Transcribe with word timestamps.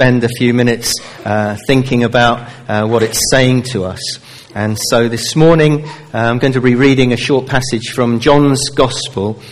spend 0.00 0.22
a 0.22 0.28
few 0.28 0.54
minutes 0.54 0.94
uh, 1.24 1.56
thinking 1.66 2.04
about 2.04 2.48
uh, 2.68 2.86
what 2.86 3.02
it's 3.02 3.18
saying 3.32 3.64
to 3.64 3.82
us. 3.82 4.20
And 4.54 4.78
so 4.90 5.08
this 5.08 5.34
morning 5.34 5.86
uh, 5.86 5.90
I'm 6.14 6.38
going 6.38 6.52
to 6.52 6.60
be 6.60 6.76
reading 6.76 7.12
a 7.12 7.16
short 7.16 7.48
passage 7.48 7.88
from 7.88 8.20
John's 8.20 8.68
Gospel, 8.68 9.42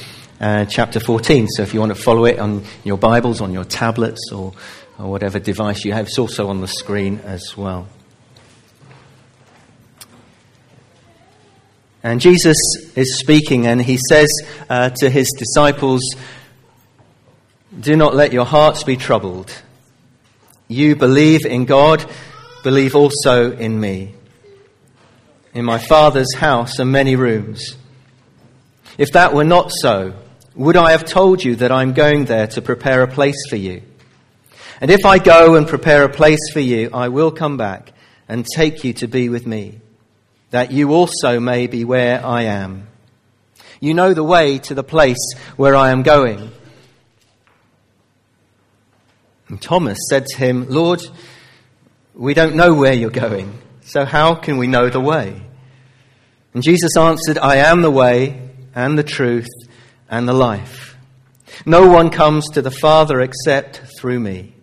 uh, 0.40 0.64
chapter 0.66 1.00
14. 1.00 1.48
So 1.48 1.64
if 1.64 1.74
you 1.74 1.80
want 1.80 1.96
to 1.96 2.00
follow 2.00 2.26
it 2.26 2.38
on 2.38 2.62
your 2.84 2.96
Bibles, 2.96 3.40
on 3.40 3.52
your 3.52 3.64
tablets, 3.64 4.30
or, 4.32 4.52
or 5.00 5.10
whatever 5.10 5.40
device 5.40 5.84
you 5.84 5.92
have, 5.94 6.06
it's 6.06 6.16
also 6.16 6.46
on 6.46 6.60
the 6.60 6.68
screen 6.68 7.18
as 7.24 7.56
well. 7.56 7.88
And 12.04 12.20
Jesus 12.20 12.56
is 12.94 13.18
speaking, 13.18 13.66
and 13.66 13.82
he 13.82 13.98
says 14.08 14.28
uh, 14.70 14.90
to 14.98 15.10
his 15.10 15.28
disciples, 15.36 16.02
Do 17.80 17.96
not 17.96 18.14
let 18.14 18.32
your 18.32 18.44
hearts 18.46 18.84
be 18.84 18.96
troubled. 18.96 19.52
You 20.68 20.96
believe 20.96 21.46
in 21.46 21.64
God, 21.64 22.04
believe 22.62 22.96
also 22.96 23.52
in 23.52 23.78
me. 23.78 24.14
In 25.54 25.64
my 25.64 25.78
Father's 25.78 26.34
house 26.34 26.80
are 26.80 26.84
many 26.84 27.16
rooms. 27.16 27.76
If 28.98 29.12
that 29.12 29.32
were 29.32 29.44
not 29.44 29.70
so, 29.72 30.14
would 30.54 30.76
I 30.76 30.92
have 30.92 31.04
told 31.04 31.44
you 31.44 31.56
that 31.56 31.70
I'm 31.70 31.92
going 31.92 32.24
there 32.24 32.46
to 32.48 32.62
prepare 32.62 33.02
a 33.02 33.08
place 33.08 33.46
for 33.48 33.56
you? 33.56 33.82
And 34.80 34.90
if 34.90 35.06
I 35.06 35.18
go 35.18 35.54
and 35.54 35.68
prepare 35.68 36.04
a 36.04 36.08
place 36.08 36.50
for 36.52 36.60
you, 36.60 36.90
I 36.92 37.08
will 37.08 37.30
come 37.30 37.56
back 37.56 37.92
and 38.28 38.44
take 38.54 38.84
you 38.84 38.92
to 38.94 39.06
be 39.06 39.28
with 39.28 39.46
me, 39.46 39.80
that 40.50 40.72
you 40.72 40.92
also 40.92 41.40
may 41.40 41.66
be 41.66 41.84
where 41.84 42.24
I 42.24 42.42
am. 42.42 42.88
You 43.80 43.94
know 43.94 44.14
the 44.14 44.24
way 44.24 44.58
to 44.58 44.74
the 44.74 44.82
place 44.82 45.34
where 45.56 45.76
I 45.76 45.90
am 45.90 46.02
going. 46.02 46.50
And 49.48 49.60
Thomas 49.60 49.98
said 50.08 50.26
to 50.26 50.36
him, 50.38 50.68
Lord, 50.68 51.00
we 52.14 52.34
don't 52.34 52.56
know 52.56 52.74
where 52.74 52.92
you're 52.92 53.10
going, 53.10 53.58
so 53.82 54.04
how 54.04 54.34
can 54.34 54.56
we 54.56 54.66
know 54.66 54.88
the 54.88 55.00
way? 55.00 55.42
And 56.54 56.62
Jesus 56.62 56.96
answered, 56.96 57.38
I 57.38 57.56
am 57.56 57.82
the 57.82 57.90
way 57.90 58.50
and 58.74 58.98
the 58.98 59.04
truth 59.04 59.48
and 60.08 60.26
the 60.26 60.32
life. 60.32 60.96
No 61.64 61.88
one 61.88 62.10
comes 62.10 62.48
to 62.50 62.62
the 62.62 62.70
Father 62.70 63.20
except 63.20 63.82
through 63.98 64.20
me. 64.20 64.54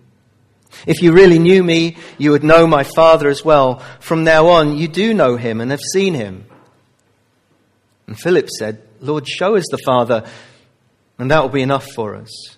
If 0.86 1.02
you 1.02 1.14
really 1.14 1.40
knew 1.40 1.64
me, 1.64 1.98
you 2.18 2.32
would 2.32 2.44
know 2.44 2.68
my 2.68 2.84
Father 2.84 3.30
as 3.30 3.46
well. 3.46 3.80
From 4.00 4.24
now 4.24 4.48
on, 4.48 4.78
you 4.78 4.88
do 4.88 5.14
know 5.14 5.38
him 5.38 5.62
and 5.62 5.72
have 5.72 5.80
seen 5.80 6.14
him. 6.14 6.46
And 8.08 8.20
Philip 8.20 8.50
said, 8.50 8.82
Lord, 9.00 9.28
show 9.28 9.56
us 9.56 9.66
the 9.72 9.78
Father, 9.78 10.26
and 11.18 11.32
that 11.32 11.42
will 11.42 11.50
be 11.50 11.62
enough 11.62 11.88
for 11.92 12.16
us. 12.16 12.58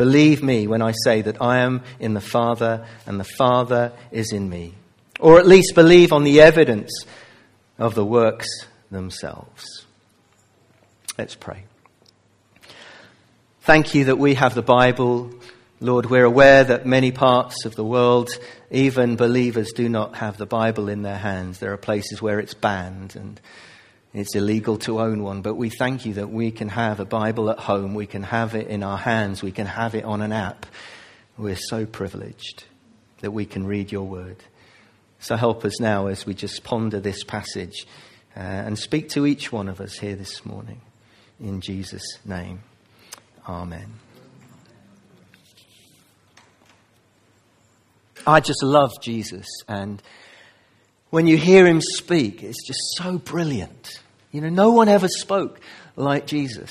Believe 0.00 0.42
me 0.42 0.66
when 0.66 0.80
I 0.80 0.92
say 1.04 1.20
that 1.20 1.42
I 1.42 1.58
am 1.58 1.82
in 1.98 2.14
the 2.14 2.22
Father 2.22 2.86
and 3.04 3.20
the 3.20 3.30
Father 3.36 3.92
is 4.10 4.32
in 4.32 4.48
me. 4.48 4.72
Or 5.18 5.38
at 5.38 5.46
least 5.46 5.74
believe 5.74 6.10
on 6.14 6.24
the 6.24 6.40
evidence 6.40 7.04
of 7.78 7.94
the 7.94 8.04
works 8.06 8.48
themselves. 8.90 9.84
Let's 11.18 11.34
pray. 11.34 11.64
Thank 13.60 13.94
you 13.94 14.06
that 14.06 14.16
we 14.16 14.36
have 14.36 14.54
the 14.54 14.62
Bible. 14.62 15.34
Lord, 15.80 16.06
we're 16.06 16.24
aware 16.24 16.64
that 16.64 16.86
many 16.86 17.12
parts 17.12 17.66
of 17.66 17.76
the 17.76 17.84
world, 17.84 18.30
even 18.70 19.16
believers, 19.16 19.70
do 19.74 19.90
not 19.90 20.16
have 20.16 20.38
the 20.38 20.46
Bible 20.46 20.88
in 20.88 21.02
their 21.02 21.18
hands. 21.18 21.58
There 21.58 21.74
are 21.74 21.76
places 21.76 22.22
where 22.22 22.40
it's 22.40 22.54
banned 22.54 23.16
and 23.16 23.38
it's 24.12 24.34
illegal 24.34 24.76
to 24.78 25.00
own 25.00 25.22
one, 25.22 25.42
but 25.42 25.54
we 25.54 25.70
thank 25.70 26.04
you 26.04 26.14
that 26.14 26.30
we 26.30 26.50
can 26.50 26.68
have 26.68 26.98
a 26.98 27.04
Bible 27.04 27.48
at 27.50 27.58
home. 27.58 27.94
We 27.94 28.06
can 28.06 28.24
have 28.24 28.54
it 28.54 28.66
in 28.66 28.82
our 28.82 28.98
hands. 28.98 29.42
We 29.42 29.52
can 29.52 29.66
have 29.66 29.94
it 29.94 30.04
on 30.04 30.20
an 30.20 30.32
app. 30.32 30.66
We're 31.38 31.56
so 31.56 31.86
privileged 31.86 32.64
that 33.20 33.30
we 33.30 33.46
can 33.46 33.66
read 33.66 33.92
your 33.92 34.02
word. 34.02 34.38
So 35.20 35.36
help 35.36 35.64
us 35.64 35.80
now 35.80 36.06
as 36.06 36.26
we 36.26 36.34
just 36.34 36.64
ponder 36.64 36.98
this 36.98 37.22
passage 37.22 37.86
uh, 38.36 38.40
and 38.40 38.78
speak 38.78 39.10
to 39.10 39.26
each 39.26 39.52
one 39.52 39.68
of 39.68 39.80
us 39.80 39.98
here 39.98 40.16
this 40.16 40.44
morning. 40.44 40.80
In 41.38 41.60
Jesus' 41.60 42.18
name, 42.24 42.62
Amen. 43.48 43.94
I 48.26 48.40
just 48.40 48.62
love 48.62 48.90
Jesus 49.00 49.46
and 49.66 50.02
when 51.10 51.26
you 51.26 51.36
hear 51.36 51.66
him 51.66 51.80
speak, 51.80 52.42
it's 52.42 52.66
just 52.66 52.80
so 52.96 53.18
brilliant. 53.18 54.00
You 54.30 54.40
know, 54.40 54.48
no 54.48 54.70
one 54.70 54.88
ever 54.88 55.08
spoke 55.08 55.60
like 55.96 56.26
Jesus. 56.26 56.70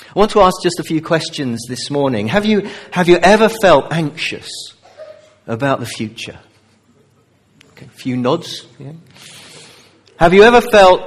I 0.00 0.18
want 0.18 0.30
to 0.32 0.40
ask 0.40 0.62
just 0.62 0.78
a 0.78 0.84
few 0.84 1.02
questions 1.02 1.66
this 1.68 1.90
morning. 1.90 2.28
Have 2.28 2.44
you, 2.44 2.68
have 2.92 3.08
you 3.08 3.16
ever 3.16 3.48
felt 3.48 3.92
anxious 3.92 4.50
about 5.46 5.80
the 5.80 5.86
future? 5.86 6.38
Okay, 7.72 7.86
a 7.86 7.88
few 7.88 8.16
nods. 8.16 8.66
Yeah. 8.78 8.92
Have 10.16 10.32
you 10.32 10.44
ever 10.44 10.60
felt, 10.60 11.02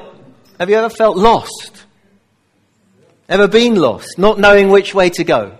have 0.59 0.69
you 0.69 0.75
ever 0.75 0.89
felt 0.89 1.15
lost? 1.15 1.85
Ever 3.29 3.47
been 3.47 3.75
lost, 3.75 4.17
not 4.17 4.39
knowing 4.39 4.69
which 4.69 4.93
way 4.93 5.09
to 5.11 5.23
go? 5.23 5.57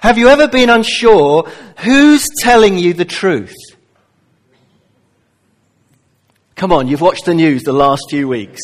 Have 0.00 0.18
you 0.18 0.28
ever 0.28 0.48
been 0.48 0.70
unsure 0.70 1.48
who's 1.78 2.26
telling 2.40 2.78
you 2.78 2.94
the 2.94 3.04
truth? 3.04 3.54
Come 6.60 6.72
on, 6.72 6.88
you've 6.88 7.00
watched 7.00 7.24
the 7.24 7.32
news 7.32 7.62
the 7.62 7.72
last 7.72 8.02
few 8.10 8.28
weeks. 8.28 8.60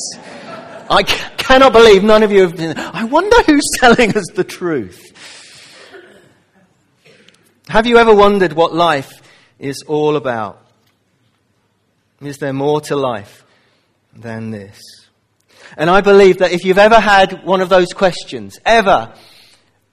I 0.90 1.02
c- 1.02 1.18
cannot 1.38 1.72
believe 1.72 2.04
none 2.04 2.22
of 2.22 2.30
you 2.30 2.42
have 2.42 2.54
been. 2.54 2.76
I 2.76 3.04
wonder 3.04 3.42
who's 3.46 3.66
telling 3.80 4.14
us 4.14 4.26
the 4.34 4.44
truth. 4.44 5.02
Have 7.68 7.86
you 7.86 7.96
ever 7.96 8.14
wondered 8.14 8.52
what 8.52 8.74
life 8.74 9.10
is 9.58 9.82
all 9.88 10.16
about? 10.16 10.62
Is 12.20 12.36
there 12.36 12.52
more 12.52 12.82
to 12.82 12.96
life 12.96 13.46
than 14.14 14.50
this? 14.50 14.78
And 15.78 15.88
I 15.88 16.02
believe 16.02 16.36
that 16.40 16.52
if 16.52 16.66
you've 16.66 16.76
ever 16.76 17.00
had 17.00 17.46
one 17.46 17.62
of 17.62 17.70
those 17.70 17.94
questions, 17.94 18.58
ever, 18.66 19.14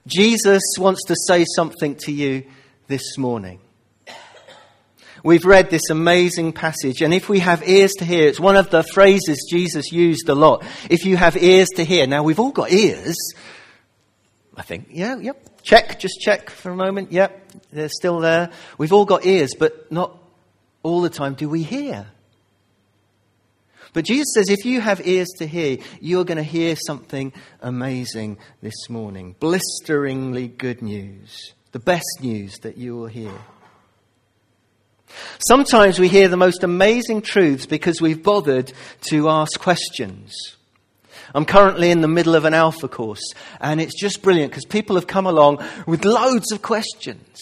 Jesus 0.07 0.61
wants 0.77 1.05
to 1.05 1.15
say 1.25 1.45
something 1.55 1.95
to 2.01 2.11
you 2.11 2.43
this 2.87 3.17
morning. 3.17 3.61
We've 5.23 5.45
read 5.45 5.69
this 5.69 5.89
amazing 5.89 6.51
passage, 6.51 7.01
and 7.01 7.13
if 7.13 7.29
we 7.29 7.39
have 7.39 7.65
ears 7.67 7.93
to 7.99 8.05
hear, 8.05 8.27
it's 8.27 8.41
one 8.41 8.57
of 8.57 8.69
the 8.69 8.83
phrases 8.83 9.47
Jesus 9.49 9.89
used 9.89 10.27
a 10.27 10.35
lot. 10.35 10.65
If 10.89 11.05
you 11.05 11.15
have 11.15 11.37
ears 11.37 11.69
to 11.77 11.85
hear. 11.85 12.05
Now, 12.07 12.23
we've 12.23 12.41
all 12.41 12.51
got 12.51 12.71
ears. 12.71 13.15
I 14.57 14.63
think, 14.63 14.87
yeah, 14.91 15.17
yep. 15.17 15.63
Check, 15.63 15.97
just 15.97 16.19
check 16.19 16.49
for 16.49 16.71
a 16.71 16.75
moment. 16.75 17.13
Yep, 17.13 17.51
they're 17.71 17.87
still 17.87 18.19
there. 18.19 18.51
We've 18.77 18.91
all 18.91 19.05
got 19.05 19.25
ears, 19.25 19.51
but 19.57 19.89
not 19.89 20.17
all 20.83 21.01
the 21.01 21.09
time 21.09 21.35
do 21.35 21.47
we 21.47 21.63
hear. 21.63 22.07
But 23.93 24.03
Jesus 24.03 24.33
says, 24.33 24.49
if 24.49 24.65
you 24.65 24.81
have 24.81 25.07
ears 25.07 25.29
to 25.37 25.47
hear, 25.47 25.77
you're 26.01 26.25
going 26.25 26.37
to 26.37 26.43
hear 26.43 26.75
something 26.75 27.31
amazing 27.61 28.39
this 28.61 28.89
morning. 28.89 29.35
Blisteringly 29.39 30.49
good 30.49 30.81
news. 30.81 31.53
The 31.71 31.79
best 31.79 32.19
news 32.19 32.57
that 32.59 32.77
you 32.77 32.97
will 32.97 33.07
hear. 33.07 33.31
Sometimes 35.47 35.99
we 35.99 36.07
hear 36.07 36.27
the 36.27 36.37
most 36.37 36.63
amazing 36.63 37.21
truths 37.21 37.65
because 37.65 38.01
we've 38.01 38.23
bothered 38.23 38.73
to 39.09 39.29
ask 39.29 39.59
questions. 39.59 40.33
I'm 41.35 41.45
currently 41.45 41.89
in 41.89 42.01
the 42.01 42.07
middle 42.07 42.35
of 42.35 42.45
an 42.45 42.53
alpha 42.53 42.87
course, 42.87 43.33
and 43.59 43.81
it's 43.81 43.99
just 43.99 44.21
brilliant 44.21 44.51
because 44.51 44.65
people 44.65 44.95
have 44.95 45.07
come 45.07 45.25
along 45.25 45.63
with 45.87 46.05
loads 46.05 46.51
of 46.51 46.61
questions. 46.61 47.39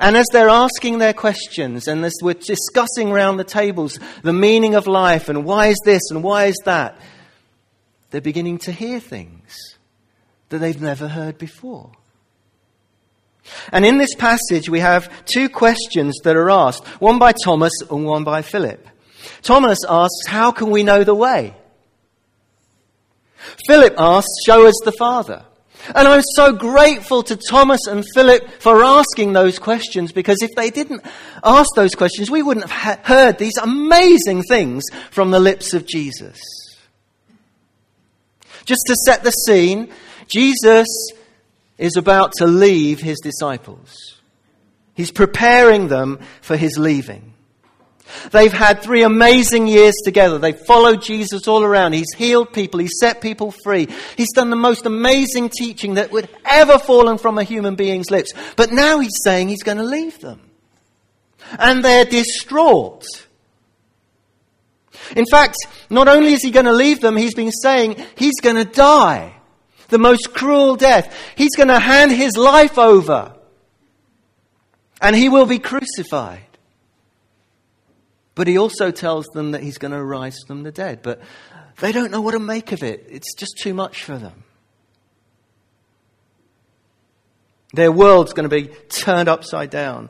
And 0.00 0.16
as 0.16 0.26
they're 0.32 0.48
asking 0.48 0.98
their 0.98 1.12
questions, 1.12 1.86
and 1.86 2.04
as 2.04 2.14
we're 2.22 2.34
discussing 2.34 3.10
around 3.10 3.36
the 3.36 3.44
tables 3.44 3.98
the 4.22 4.32
meaning 4.32 4.74
of 4.74 4.86
life 4.86 5.28
and 5.28 5.44
why 5.44 5.66
is 5.66 5.80
this 5.84 6.02
and 6.10 6.22
why 6.22 6.46
is 6.46 6.58
that, 6.64 6.98
they're 8.10 8.20
beginning 8.20 8.58
to 8.58 8.72
hear 8.72 9.00
things 9.00 9.76
that 10.48 10.58
they've 10.58 10.80
never 10.80 11.08
heard 11.08 11.36
before. 11.36 11.92
And 13.72 13.84
in 13.84 13.98
this 13.98 14.14
passage, 14.14 14.68
we 14.68 14.80
have 14.80 15.10
two 15.26 15.48
questions 15.48 16.18
that 16.24 16.36
are 16.36 16.50
asked 16.50 16.86
one 17.00 17.18
by 17.18 17.32
Thomas 17.44 17.72
and 17.90 18.04
one 18.04 18.24
by 18.24 18.42
Philip. 18.42 18.88
Thomas 19.42 19.78
asks, 19.88 20.26
How 20.26 20.50
can 20.50 20.70
we 20.70 20.82
know 20.82 21.04
the 21.04 21.14
way? 21.14 21.54
Philip 23.66 23.94
asks, 23.98 24.30
Show 24.46 24.66
us 24.66 24.80
the 24.84 24.92
Father. 24.92 25.44
And 25.94 26.08
I'm 26.08 26.22
so 26.34 26.52
grateful 26.52 27.22
to 27.24 27.36
Thomas 27.36 27.86
and 27.86 28.04
Philip 28.14 28.48
for 28.60 28.82
asking 28.82 29.34
those 29.34 29.58
questions 29.58 30.12
because 30.12 30.38
if 30.40 30.50
they 30.56 30.70
didn't 30.70 31.02
ask 31.42 31.68
those 31.76 31.94
questions, 31.94 32.30
we 32.30 32.42
wouldn't 32.42 32.70
have 32.70 33.00
heard 33.00 33.38
these 33.38 33.58
amazing 33.58 34.42
things 34.44 34.84
from 35.10 35.30
the 35.30 35.40
lips 35.40 35.74
of 35.74 35.86
Jesus. 35.86 36.40
Just 38.64 38.80
to 38.86 38.96
set 39.04 39.24
the 39.24 39.30
scene, 39.30 39.90
Jesus 40.26 40.86
is 41.78 41.96
about 41.96 42.32
to 42.38 42.46
leave 42.46 43.00
his 43.00 43.18
disciples. 43.20 44.20
He's 44.94 45.10
preparing 45.10 45.88
them 45.88 46.20
for 46.40 46.56
his 46.56 46.78
leaving. 46.78 47.34
They've 48.30 48.52
had 48.52 48.82
three 48.82 49.02
amazing 49.02 49.66
years 49.66 49.94
together. 50.04 50.38
They've 50.38 50.58
followed 50.58 51.02
Jesus 51.02 51.48
all 51.48 51.64
around. 51.64 51.94
He's 51.94 52.12
healed 52.16 52.52
people. 52.52 52.80
He's 52.80 52.98
set 53.00 53.20
people 53.20 53.52
free. 53.64 53.88
He's 54.16 54.32
done 54.32 54.50
the 54.50 54.56
most 54.56 54.86
amazing 54.86 55.50
teaching 55.50 55.94
that 55.94 56.12
would 56.12 56.28
ever 56.44 56.78
fallen 56.78 57.18
from 57.18 57.38
a 57.38 57.44
human 57.44 57.74
being's 57.74 58.10
lips. 58.10 58.32
But 58.56 58.72
now 58.72 59.00
he's 59.00 59.18
saying 59.24 59.48
he's 59.48 59.62
going 59.62 59.78
to 59.78 59.84
leave 59.84 60.20
them. 60.20 60.40
And 61.58 61.84
they're 61.84 62.04
distraught. 62.04 63.04
In 65.16 65.26
fact, 65.26 65.56
not 65.90 66.08
only 66.08 66.32
is 66.34 66.42
he 66.42 66.50
going 66.50 66.66
to 66.66 66.72
leave 66.72 67.00
them, 67.00 67.16
he's 67.16 67.34
been 67.34 67.52
saying 67.52 68.04
he's 68.16 68.40
going 68.40 68.56
to 68.56 68.64
die. 68.64 69.34
The 69.88 69.98
most 69.98 70.34
cruel 70.34 70.76
death. 70.76 71.16
He's 71.36 71.56
going 71.56 71.68
to 71.68 71.78
hand 71.78 72.12
his 72.12 72.36
life 72.36 72.78
over. 72.78 73.34
And 75.00 75.14
he 75.14 75.28
will 75.28 75.46
be 75.46 75.58
crucified. 75.58 76.40
But 78.34 78.46
he 78.46 78.58
also 78.58 78.90
tells 78.90 79.26
them 79.26 79.52
that 79.52 79.62
he's 79.62 79.78
going 79.78 79.92
to 79.92 80.02
rise 80.02 80.38
from 80.46 80.62
the 80.62 80.72
dead. 80.72 81.02
But 81.02 81.20
they 81.80 81.92
don't 81.92 82.10
know 82.10 82.20
what 82.20 82.32
to 82.32 82.38
make 82.38 82.72
of 82.72 82.82
it. 82.82 83.06
It's 83.08 83.34
just 83.34 83.58
too 83.58 83.74
much 83.74 84.04
for 84.04 84.18
them. 84.18 84.44
Their 87.72 87.90
world's 87.90 88.32
going 88.32 88.48
to 88.48 88.54
be 88.54 88.68
turned 88.88 89.28
upside 89.28 89.70
down. 89.70 90.08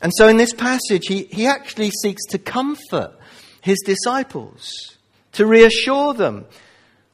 And 0.00 0.12
so 0.16 0.28
in 0.28 0.36
this 0.36 0.52
passage, 0.52 1.06
he, 1.08 1.24
he 1.24 1.46
actually 1.46 1.90
seeks 1.90 2.24
to 2.26 2.38
comfort 2.38 3.12
his 3.60 3.78
disciples, 3.84 4.96
to 5.32 5.46
reassure 5.46 6.14
them 6.14 6.46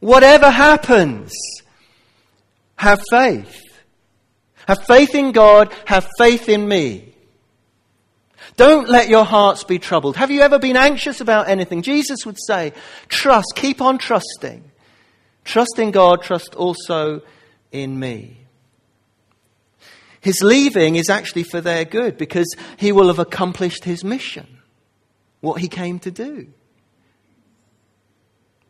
whatever 0.01 0.51
happens, 0.51 1.33
have 2.83 3.01
faith. 3.11 3.81
Have 4.67 4.85
faith 4.85 5.15
in 5.15 5.31
God, 5.31 5.73
have 5.87 6.09
faith 6.19 6.49
in 6.49 6.67
me. 6.67 7.15
Don't 8.57 8.89
let 8.89 9.09
your 9.09 9.25
hearts 9.25 9.63
be 9.63 9.79
troubled. 9.79 10.17
Have 10.17 10.33
you 10.33 10.41
ever 10.41 10.59
been 10.59 10.77
anxious 10.77 11.21
about 11.21 11.49
anything? 11.49 11.83
Jesus 11.83 12.27
would 12.27 12.39
say, 12.45 12.73
trust, 13.09 13.53
keep 13.55 13.81
on 13.81 13.99
trusting. 13.99 14.65
Trust 15.45 15.79
in 15.79 15.93
God, 15.93 16.23
trust 16.23 16.57
also 16.57 17.23
in 17.71 17.99
me. 17.99 18.39
His 20.21 20.43
leaving 20.43 20.97
is 20.97 21.09
actually 21.09 21.45
for 21.45 21.61
their 21.61 21.85
good 21.85 22.19
because 22.19 22.53
he 22.77 22.91
will 22.91 23.09
have 23.09 23.21
accomplished 23.21 23.85
his 23.85 24.03
mission, 24.03 24.59
what 25.41 25.61
he 25.61 25.69
came 25.69 26.01
to 26.01 26.11
do. 26.11 26.49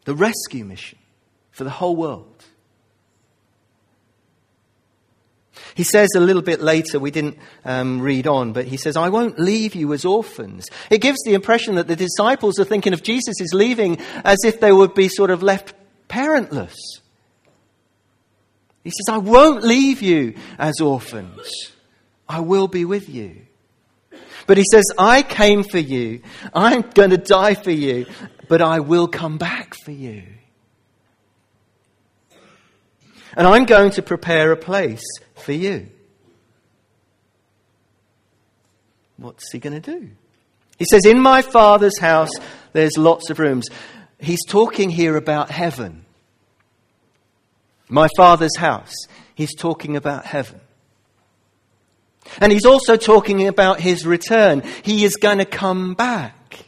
The 0.05 0.15
rescue 0.15 0.67
mission 0.67 0.99
for 1.50 1.65
the 1.65 1.70
whole 1.70 1.97
world. 1.97 2.44
He 5.75 5.85
says 5.85 6.09
a 6.17 6.21
little 6.21 6.43
bit 6.43 6.61
later, 6.61 6.99
we 6.99 7.11
didn't 7.11 7.39
um, 7.65 8.01
read 8.01 8.27
on, 8.27 8.53
but 8.53 8.67
he 8.67 8.77
says, 8.77 8.97
I 8.97 9.09
won't 9.09 9.39
leave 9.39 9.75
you 9.75 9.93
as 9.93 10.05
orphans. 10.05 10.67
It 10.91 10.99
gives 10.99 11.19
the 11.25 11.35
impression 11.35 11.75
that 11.75 11.89
the 11.89 11.97
disciples 11.97 12.59
are 12.59 12.65
thinking 12.65 12.93
of 12.93 13.03
Jesus 13.03 13.41
is 13.41 13.53
leaving 13.53 13.99
as 14.25 14.39
if 14.45 14.61
they 14.61 14.73
would 14.73 14.95
be 14.95 15.09
sort 15.09 15.31
of 15.31 15.43
left 15.43 15.75
parentless. 16.09 16.75
He 18.85 18.91
says, 18.91 19.15
I 19.15 19.19
won't 19.19 19.63
leave 19.63 20.03
you 20.03 20.35
as 20.59 20.81
orphans. 20.81 21.73
I 22.29 22.41
will 22.41 22.69
be 22.69 22.85
with 22.85 23.09
you. 23.09 23.43
But 24.47 24.59
he 24.59 24.65
says, 24.71 24.85
I 24.99 25.23
came 25.23 25.63
for 25.63 25.79
you. 25.79 26.23
I'm 26.53 26.83
going 26.83 27.11
to 27.11 27.19
die 27.19 27.55
for 27.55 27.71
you, 27.71 28.07
but 28.49 28.61
I 28.61 28.81
will 28.81 29.07
come 29.07 29.39
back 29.39 29.75
for 29.85 29.93
you. 29.93 30.25
And 33.37 33.46
I'm 33.46 33.64
going 33.64 33.90
to 33.93 34.02
prepare 34.02 34.52
a 34.52 34.56
place 34.56 35.05
for 35.34 35.52
you. 35.52 35.88
What's 39.17 39.50
he 39.52 39.58
going 39.58 39.81
to 39.81 39.99
do? 39.99 40.11
He 40.79 40.84
says, 40.84 41.06
In 41.06 41.20
my 41.20 41.43
Father's 41.43 41.99
house, 41.99 42.32
there's 42.73 42.96
lots 42.96 43.31
of 43.31 43.38
rooms. 43.38 43.69
He's 44.19 44.44
talking 44.46 44.90
here 44.90 45.17
about 45.17 45.50
heaven. 45.50 46.05
My 47.88 48.08
Father's 48.17 48.56
house. 48.56 48.94
He's 49.34 49.55
talking 49.55 49.96
about 49.96 50.25
heaven. 50.26 50.61
And 52.40 52.52
he's 52.52 52.64
also 52.64 52.96
talking 52.96 53.46
about 53.49 53.81
his 53.81 54.06
return. 54.06 54.62
He 54.82 55.05
is 55.05 55.17
going 55.17 55.38
to 55.38 55.44
come 55.44 55.94
back. 55.94 56.64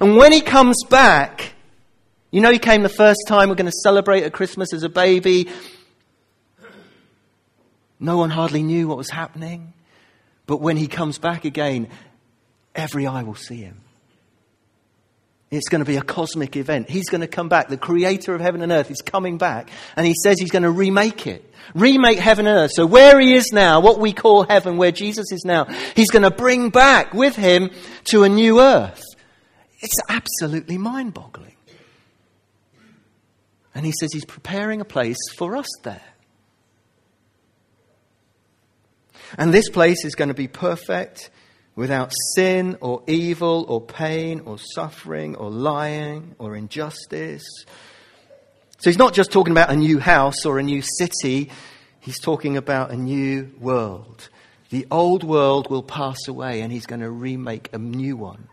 And 0.00 0.16
when 0.16 0.32
he 0.32 0.40
comes 0.40 0.76
back, 0.88 1.54
you 2.30 2.40
know, 2.40 2.50
he 2.50 2.58
came 2.58 2.82
the 2.82 2.88
first 2.88 3.20
time 3.26 3.48
we're 3.48 3.54
going 3.54 3.66
to 3.66 3.80
celebrate 3.82 4.24
at 4.24 4.32
Christmas 4.32 4.72
as 4.72 4.82
a 4.82 4.88
baby. 4.88 5.48
No 7.98 8.18
one 8.18 8.30
hardly 8.30 8.62
knew 8.62 8.88
what 8.88 8.98
was 8.98 9.10
happening. 9.10 9.72
But 10.46 10.60
when 10.60 10.76
he 10.76 10.86
comes 10.86 11.18
back 11.18 11.44
again, 11.44 11.88
every 12.74 13.06
eye 13.06 13.22
will 13.22 13.34
see 13.34 13.56
him. 13.56 13.80
It's 15.50 15.68
going 15.68 15.78
to 15.80 15.84
be 15.84 15.96
a 15.96 16.02
cosmic 16.02 16.56
event. 16.56 16.90
He's 16.90 17.08
going 17.08 17.20
to 17.20 17.28
come 17.28 17.48
back. 17.48 17.68
The 17.68 17.76
creator 17.76 18.34
of 18.34 18.40
heaven 18.40 18.62
and 18.62 18.72
earth 18.72 18.90
is 18.90 19.00
coming 19.00 19.38
back. 19.38 19.70
And 19.94 20.04
he 20.04 20.14
says 20.22 20.40
he's 20.40 20.50
going 20.50 20.64
to 20.64 20.70
remake 20.70 21.26
it. 21.26 21.52
Remake 21.74 22.18
heaven 22.18 22.46
and 22.46 22.58
earth. 22.58 22.72
So 22.74 22.84
where 22.84 23.18
he 23.20 23.34
is 23.34 23.52
now, 23.52 23.80
what 23.80 23.98
we 24.00 24.12
call 24.12 24.42
heaven, 24.42 24.76
where 24.76 24.92
Jesus 24.92 25.30
is 25.30 25.44
now, 25.44 25.64
he's 25.94 26.10
going 26.10 26.24
to 26.24 26.30
bring 26.30 26.70
back 26.70 27.14
with 27.14 27.36
him 27.36 27.70
to 28.06 28.24
a 28.24 28.28
new 28.28 28.60
earth. 28.60 29.02
It's 29.80 30.00
absolutely 30.08 30.78
mind 30.78 31.14
boggling. 31.14 31.55
And 33.76 33.84
he 33.84 33.92
says 33.92 34.10
he's 34.10 34.24
preparing 34.24 34.80
a 34.80 34.86
place 34.86 35.18
for 35.36 35.54
us 35.54 35.68
there. 35.82 36.00
And 39.36 39.52
this 39.52 39.68
place 39.68 40.02
is 40.06 40.14
going 40.14 40.28
to 40.28 40.34
be 40.34 40.48
perfect 40.48 41.28
without 41.74 42.10
sin 42.34 42.78
or 42.80 43.02
evil 43.06 43.66
or 43.68 43.82
pain 43.82 44.40
or 44.46 44.56
suffering 44.58 45.36
or 45.36 45.50
lying 45.50 46.34
or 46.38 46.56
injustice. 46.56 47.44
So 48.78 48.88
he's 48.88 48.96
not 48.96 49.12
just 49.12 49.30
talking 49.30 49.52
about 49.52 49.70
a 49.70 49.76
new 49.76 49.98
house 49.98 50.46
or 50.46 50.58
a 50.58 50.62
new 50.62 50.80
city, 50.80 51.50
he's 52.00 52.18
talking 52.18 52.56
about 52.56 52.92
a 52.92 52.96
new 52.96 53.52
world. 53.60 54.30
The 54.70 54.86
old 54.90 55.22
world 55.22 55.68
will 55.68 55.82
pass 55.82 56.28
away 56.28 56.62
and 56.62 56.72
he's 56.72 56.86
going 56.86 57.02
to 57.02 57.10
remake 57.10 57.68
a 57.74 57.78
new 57.78 58.16
one 58.16 58.48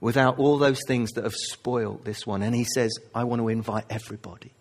without 0.00 0.38
all 0.38 0.58
those 0.58 0.80
things 0.86 1.12
that 1.12 1.24
have 1.24 1.34
spoiled 1.34 2.04
this 2.04 2.26
one. 2.26 2.42
And 2.42 2.54
he 2.54 2.64
says, 2.64 2.90
I 3.14 3.24
want 3.24 3.40
to 3.40 3.48
invite 3.48 3.84
everybody. 3.90 4.52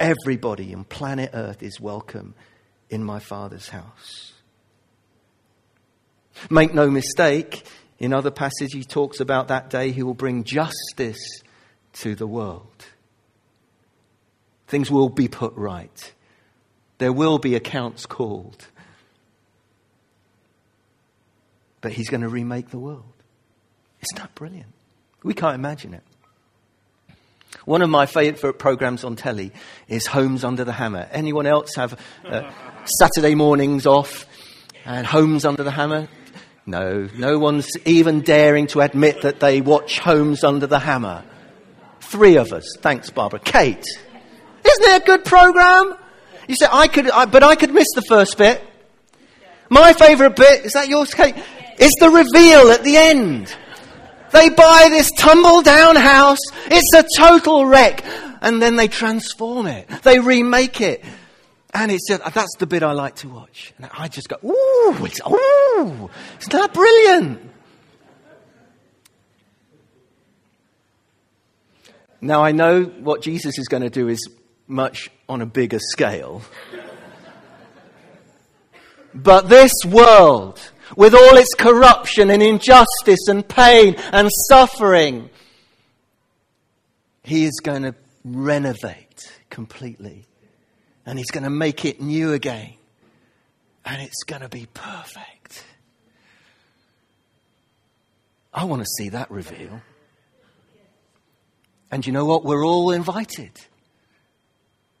Everybody 0.00 0.74
on 0.74 0.84
planet 0.84 1.30
Earth 1.34 1.62
is 1.62 1.80
welcome 1.80 2.34
in 2.88 3.04
my 3.04 3.18
Father's 3.18 3.68
house. 3.68 4.32
Make 6.50 6.72
no 6.72 6.88
mistake, 6.88 7.64
in 7.98 8.12
other 8.12 8.30
passages, 8.30 8.72
he 8.72 8.84
talks 8.84 9.18
about 9.20 9.48
that 9.48 9.70
day 9.70 9.90
he 9.90 10.02
will 10.02 10.14
bring 10.14 10.44
justice 10.44 11.42
to 11.94 12.14
the 12.14 12.26
world. 12.26 12.86
Things 14.68 14.90
will 14.90 15.08
be 15.08 15.28
put 15.28 15.54
right. 15.56 16.12
There 16.98 17.12
will 17.12 17.38
be 17.38 17.54
accounts 17.56 18.06
called. 18.06 18.68
But 21.80 21.92
he's 21.92 22.08
going 22.08 22.20
to 22.20 22.28
remake 22.28 22.70
the 22.70 22.78
world. 22.78 23.17
Isn't 24.00 24.18
that 24.22 24.34
brilliant? 24.34 24.72
We 25.22 25.34
can't 25.34 25.54
imagine 25.54 25.94
it. 25.94 26.02
One 27.64 27.82
of 27.82 27.90
my 27.90 28.06
favourite 28.06 28.58
programs 28.58 29.04
on 29.04 29.16
telly 29.16 29.52
is 29.88 30.06
Homes 30.06 30.44
Under 30.44 30.64
the 30.64 30.72
Hammer. 30.72 31.08
Anyone 31.10 31.46
else 31.46 31.74
have 31.76 31.98
uh, 32.24 32.50
Saturday 33.00 33.34
mornings 33.34 33.86
off 33.86 34.26
and 34.84 35.06
Homes 35.06 35.44
Under 35.44 35.62
the 35.62 35.70
Hammer? 35.70 36.08
No, 36.66 37.08
no 37.16 37.38
one's 37.38 37.68
even 37.86 38.20
daring 38.20 38.66
to 38.68 38.80
admit 38.80 39.22
that 39.22 39.40
they 39.40 39.60
watch 39.60 39.98
Homes 39.98 40.44
Under 40.44 40.66
the 40.66 40.78
Hammer. 40.78 41.24
Three 42.00 42.36
of 42.36 42.52
us. 42.52 42.64
Thanks, 42.80 43.10
Barbara. 43.10 43.40
Kate. 43.40 43.84
Isn't 44.64 44.84
it 44.84 45.02
a 45.02 45.04
good 45.04 45.24
program? 45.24 45.94
You 46.46 46.54
say, 46.56 46.66
I 46.70 46.88
could, 46.88 47.10
I, 47.10 47.26
but 47.26 47.42
I 47.42 47.56
could 47.56 47.72
miss 47.72 47.88
the 47.94 48.02
first 48.02 48.38
bit. 48.38 48.62
My 49.70 49.92
favourite 49.92 50.36
bit, 50.36 50.64
is 50.64 50.72
that 50.72 50.88
yours, 50.88 51.12
Kate? 51.12 51.36
Is 51.78 51.92
the 52.00 52.10
reveal 52.10 52.70
at 52.70 52.84
the 52.84 52.96
end. 52.96 53.54
They 54.32 54.48
buy 54.50 54.88
this 54.90 55.10
tumble 55.12 55.62
down 55.62 55.96
house. 55.96 56.38
It's 56.66 56.94
a 56.94 57.04
total 57.16 57.66
wreck. 57.66 58.04
And 58.40 58.62
then 58.62 58.76
they 58.76 58.88
transform 58.88 59.66
it. 59.66 59.88
They 60.02 60.20
remake 60.20 60.80
it. 60.80 61.04
And 61.74 61.92
it's 61.92 62.08
just, 62.08 62.22
that's 62.34 62.56
the 62.58 62.66
bit 62.66 62.82
I 62.82 62.92
like 62.92 63.16
to 63.16 63.28
watch. 63.28 63.74
And 63.76 63.90
I 63.92 64.08
just 64.08 64.28
go, 64.28 64.36
ooh, 64.44 65.04
it's, 65.04 65.20
ooh, 65.26 66.10
isn't 66.40 66.52
that 66.52 66.72
brilliant? 66.72 67.50
Now 72.20 72.42
I 72.42 72.52
know 72.52 72.82
what 72.84 73.22
Jesus 73.22 73.58
is 73.58 73.68
going 73.68 73.82
to 73.82 73.90
do 73.90 74.08
is 74.08 74.28
much 74.66 75.10
on 75.28 75.40
a 75.40 75.46
bigger 75.46 75.78
scale. 75.78 76.42
but 79.14 79.48
this 79.48 79.72
world, 79.86 80.58
with 80.96 81.14
all 81.14 81.36
its 81.36 81.54
corruption 81.54 82.30
and 82.30 82.42
injustice 82.42 83.28
and 83.28 83.46
pain 83.46 83.94
and 84.12 84.28
suffering, 84.48 85.30
he 87.22 87.44
is 87.44 87.60
going 87.62 87.82
to 87.82 87.94
renovate 88.24 89.32
completely. 89.50 90.24
And 91.06 91.18
he's 91.18 91.30
going 91.30 91.44
to 91.44 91.50
make 91.50 91.84
it 91.84 92.00
new 92.00 92.32
again. 92.32 92.74
And 93.84 94.02
it's 94.02 94.24
going 94.24 94.42
to 94.42 94.48
be 94.48 94.66
perfect. 94.74 95.64
I 98.52 98.64
want 98.64 98.82
to 98.82 98.88
see 98.98 99.10
that 99.10 99.30
reveal. 99.30 99.80
And 101.90 102.06
you 102.06 102.12
know 102.12 102.26
what? 102.26 102.44
We're 102.44 102.66
all 102.66 102.90
invited. 102.90 103.52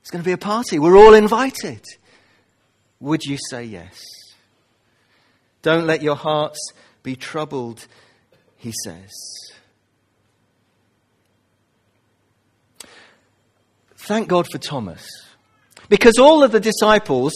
It's 0.00 0.10
going 0.10 0.22
to 0.22 0.26
be 0.26 0.32
a 0.32 0.38
party. 0.38 0.78
We're 0.78 0.96
all 0.96 1.12
invited. 1.12 1.84
Would 3.00 3.24
you 3.24 3.36
say 3.50 3.64
yes? 3.64 4.00
Don't 5.62 5.86
let 5.86 6.02
your 6.02 6.16
hearts 6.16 6.72
be 7.02 7.16
troubled, 7.16 7.86
he 8.56 8.72
says. 8.84 9.12
Thank 13.96 14.28
God 14.28 14.46
for 14.50 14.58
Thomas. 14.58 15.06
Because 15.88 16.18
all 16.18 16.42
of 16.42 16.52
the 16.52 16.60
disciples, 16.60 17.34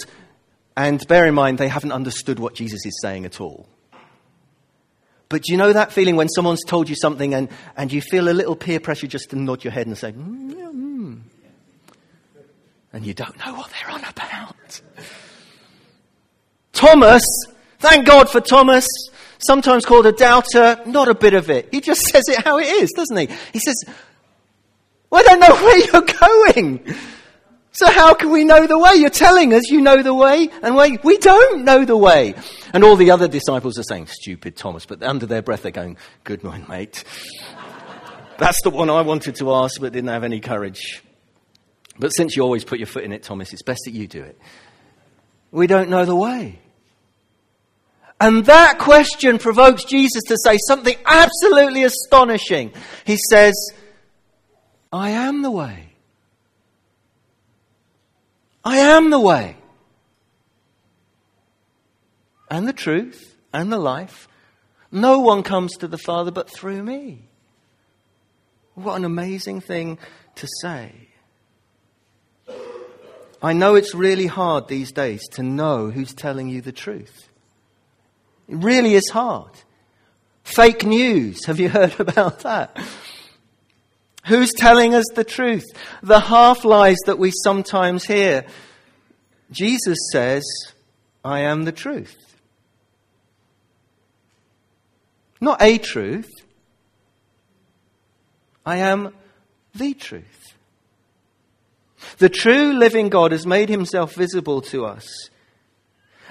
and 0.77 1.07
bear 1.09 1.27
in 1.27 1.35
mind, 1.35 1.59
they 1.59 1.69
haven't 1.69 1.93
understood 1.93 2.39
what 2.39 2.55
Jesus 2.55 2.87
is 2.87 2.99
saying 3.03 3.25
at 3.25 3.41
all. 3.41 3.67
But 5.29 5.45
do 5.45 5.53
you 5.53 5.59
know 5.59 5.73
that 5.73 5.93
feeling 5.93 6.17
when 6.17 6.29
someone's 6.29 6.63
told 6.63 6.91
you 6.91 6.95
something 6.95 7.33
and, 7.33 7.49
and 7.75 7.91
you 7.91 8.03
feel 8.03 8.29
a 8.29 8.35
little 8.35 8.55
peer 8.55 8.79
pressure 8.81 9.07
just 9.07 9.31
to 9.31 9.37
nod 9.37 9.65
your 9.65 9.73
head 9.73 9.87
and 9.87 9.97
say, 9.97 10.13
mm, 10.13 10.51
yeah, 10.55 10.65
mm. 10.67 11.21
and 12.93 13.07
you 13.07 13.15
don't 13.15 13.39
know 13.39 13.55
what 13.55 13.71
they're 13.71 13.91
on 13.91 14.05
about? 14.05 14.81
Thomas, 16.73 17.23
thank 17.83 18.07
God 18.07 18.31
for 18.31 18.41
Thomas, 18.41 18.87
sometimes 19.39 19.85
called 19.85 20.07
a 20.07 20.13
doubter, 20.13 20.81
not 20.87 21.09
a 21.09 21.15
bit 21.15 21.35
of 21.35 21.51
it. 21.51 21.69
He 21.71 21.81
just 21.81 22.01
says 22.13 22.23
it 22.29 22.43
how 22.45 22.59
it 22.59 22.67
is, 22.67 22.93
doesn't 22.93 23.17
he? 23.17 23.27
He 23.53 23.59
says, 23.59 23.77
well, 25.11 25.21
I 25.21 25.25
don't 25.25 25.41
know 25.41 25.55
where 25.65 25.79
you're 25.79 26.19
going. 26.21 26.97
So 27.73 27.91
how 27.91 28.15
can 28.15 28.31
we 28.31 28.45
know 28.45 28.67
the 28.67 28.79
way? 28.79 28.93
You're 28.97 29.11
telling 29.11 29.55
us 29.55 29.71
you 29.71 29.81
know 29.81 30.03
the 30.03 30.15
way, 30.15 30.49
and 30.63 30.77
we, 30.77 30.99
we 31.03 31.19
don't 31.19 31.65
know 31.65 31.85
the 31.85 31.97
way. 31.97 32.35
And 32.73 32.85
all 32.85 32.97
the 32.97 33.11
other 33.11 33.29
disciples 33.29 33.79
are 33.79 33.83
saying, 33.83 34.07
stupid 34.09 34.57
Thomas, 34.57 34.87
but 34.87 35.03
under 35.03 35.27
their 35.27 35.43
breath 35.43 35.63
they're 35.63 35.73
going, 35.73 35.97
good 36.25 36.45
morning, 36.45 36.67
mate. 36.69 37.03
That's 38.39 38.61
the 38.63 38.71
one 38.71 38.91
I 38.91 39.03
wanted 39.03 39.37
to 39.37 39.53
ask, 39.55 39.81
but 39.81 39.93
didn't 39.93 40.11
have 40.11 40.25
any 40.25 40.41
courage. 40.41 41.03
But 41.99 42.11
since 42.11 42.37
you 42.37 42.43
always 42.43 42.65
put 42.65 42.79
your 42.79 42.87
foot 42.87 43.05
in 43.05 43.13
it, 43.13 43.23
Thomas, 43.23 43.53
it's 43.53 43.63
best 43.63 43.83
that 43.87 43.93
you 43.93 44.07
do 44.07 44.23
it. 44.23 44.39
We 45.51 45.67
don't 45.67 45.91
know 45.91 46.05
the 46.05 46.17
way. 46.17 46.59
And 48.23 48.45
that 48.47 48.79
question 48.79 49.39
provokes 49.39 49.83
Jesus 49.83 50.23
to 50.29 50.37
say 50.45 50.57
something 50.69 50.97
absolutely 51.05 51.83
astonishing. 51.83 52.73
He 53.05 53.17
says, 53.29 53.53
I 54.93 55.11
am 55.11 55.43
the 55.43 55.51
way. 55.51 55.89
I 58.65 58.77
am 58.77 59.11
the 59.11 59.19
way 59.19 59.57
and 62.49 62.69
the 62.69 62.73
truth 62.73 63.35
and 63.53 63.73
the 63.73 63.79
life. 63.79 64.29
No 64.93 65.19
one 65.19 65.43
comes 65.43 65.77
to 65.79 65.89
the 65.89 65.99
Father 65.99 66.31
but 66.31 66.49
through 66.49 66.85
me. 66.85 67.29
What 68.75 68.95
an 68.95 69.05
amazing 69.05 69.63
thing 69.63 69.99
to 70.37 70.47
say. 70.61 71.09
I 73.43 73.53
know 73.53 73.75
it's 73.75 73.97
really 73.97 74.29
hard 74.29 74.69
these 74.69 74.93
days 74.93 75.27
to 75.33 75.43
know 75.43 75.91
who's 75.91 76.15
telling 76.15 76.49
you 76.49 76.61
the 76.61 76.71
truth. 76.71 77.32
It 78.49 78.57
really 78.57 78.95
is 78.95 79.09
hard. 79.11 79.53
Fake 80.45 80.85
news, 80.85 81.45
have 81.47 81.61
you 81.61 81.69
heard 81.71 81.99
about 81.99 82.41
that? 82.41 82.77
Who's 84.27 84.53
telling 84.53 84.95
us 84.95 85.05
the 85.15 85.25
truth? 85.25 85.65
The 86.03 86.21
half 86.21 86.65
lies 86.65 86.99
that 87.07 87.19
we 87.19 87.33
sometimes 87.43 88.05
hear. 88.05 88.45
Jesus 89.51 89.99
says, 90.13 90.43
I 91.25 91.41
am 91.41 91.65
the 91.65 91.73
truth. 91.73 92.17
Not 95.41 95.61
a 95.61 95.79
truth. 95.79 96.31
I 98.65 98.77
am 98.77 99.13
the 99.75 99.93
truth. 99.95 100.55
The 102.19 102.29
true 102.29 102.73
living 102.73 103.09
God 103.09 103.33
has 103.33 103.45
made 103.45 103.69
himself 103.69 104.15
visible 104.15 104.61
to 104.63 104.87
us. 104.87 105.31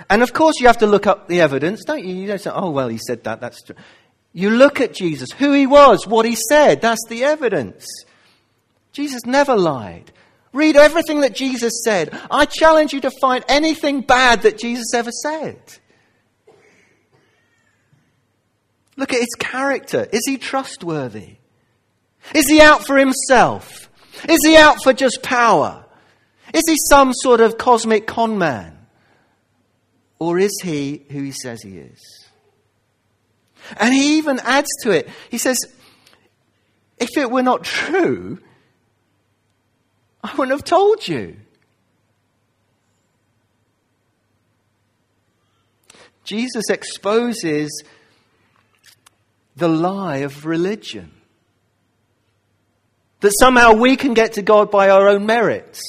And 0.09 0.21
of 0.23 0.33
course, 0.33 0.59
you 0.59 0.67
have 0.67 0.79
to 0.79 0.87
look 0.87 1.07
up 1.07 1.27
the 1.27 1.41
evidence, 1.41 1.83
don't 1.85 2.03
you? 2.03 2.15
You 2.15 2.27
don't 2.27 2.41
say, 2.41 2.51
oh, 2.53 2.69
well, 2.69 2.87
he 2.87 2.97
said 2.97 3.23
that, 3.23 3.41
that's 3.41 3.61
true. 3.61 3.75
You 4.33 4.49
look 4.49 4.79
at 4.79 4.93
Jesus, 4.93 5.31
who 5.31 5.51
he 5.53 5.67
was, 5.67 6.07
what 6.07 6.25
he 6.25 6.35
said, 6.35 6.81
that's 6.81 7.05
the 7.09 7.23
evidence. 7.23 7.85
Jesus 8.93 9.25
never 9.25 9.55
lied. 9.55 10.11
Read 10.53 10.75
everything 10.75 11.21
that 11.21 11.35
Jesus 11.35 11.81
said. 11.83 12.17
I 12.29 12.45
challenge 12.45 12.93
you 12.93 13.01
to 13.01 13.11
find 13.21 13.43
anything 13.47 14.01
bad 14.01 14.43
that 14.43 14.57
Jesus 14.57 14.93
ever 14.93 15.11
said. 15.11 15.59
Look 18.97 19.13
at 19.13 19.19
his 19.19 19.35
character. 19.39 20.07
Is 20.11 20.25
he 20.25 20.37
trustworthy? 20.37 21.37
Is 22.35 22.47
he 22.47 22.61
out 22.61 22.85
for 22.85 22.97
himself? 22.97 23.89
Is 24.27 24.39
he 24.43 24.57
out 24.57 24.83
for 24.83 24.93
just 24.93 25.23
power? 25.23 25.85
Is 26.53 26.63
he 26.67 26.75
some 26.89 27.13
sort 27.13 27.39
of 27.39 27.57
cosmic 27.57 28.05
con 28.05 28.37
man? 28.37 28.77
Or 30.21 30.37
is 30.37 30.51
he 30.61 31.03
who 31.09 31.23
he 31.23 31.31
says 31.31 31.63
he 31.63 31.79
is? 31.79 32.27
And 33.75 33.91
he 33.91 34.19
even 34.19 34.39
adds 34.43 34.69
to 34.83 34.91
it. 34.91 35.09
He 35.31 35.39
says, 35.39 35.57
if 36.99 37.17
it 37.17 37.31
were 37.31 37.41
not 37.41 37.63
true, 37.63 38.37
I 40.23 40.31
wouldn't 40.35 40.51
have 40.51 40.63
told 40.63 41.07
you. 41.07 41.37
Jesus 46.23 46.69
exposes 46.69 47.83
the 49.55 49.67
lie 49.67 50.17
of 50.17 50.45
religion. 50.45 51.13
That 53.21 53.33
somehow 53.39 53.73
we 53.73 53.95
can 53.95 54.13
get 54.13 54.33
to 54.33 54.43
God 54.43 54.69
by 54.69 54.91
our 54.91 55.09
own 55.09 55.25
merits. 55.25 55.81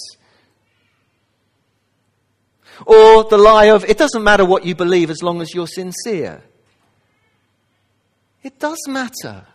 Or 2.86 3.24
the 3.24 3.38
lie 3.38 3.66
of 3.66 3.84
it 3.84 3.98
doesn't 3.98 4.24
matter 4.24 4.44
what 4.44 4.64
you 4.64 4.74
believe 4.74 5.10
as 5.10 5.22
long 5.22 5.40
as 5.40 5.54
you're 5.54 5.66
sincere. 5.66 6.42
It 8.42 8.58
does 8.58 8.78
matter. 8.88 9.46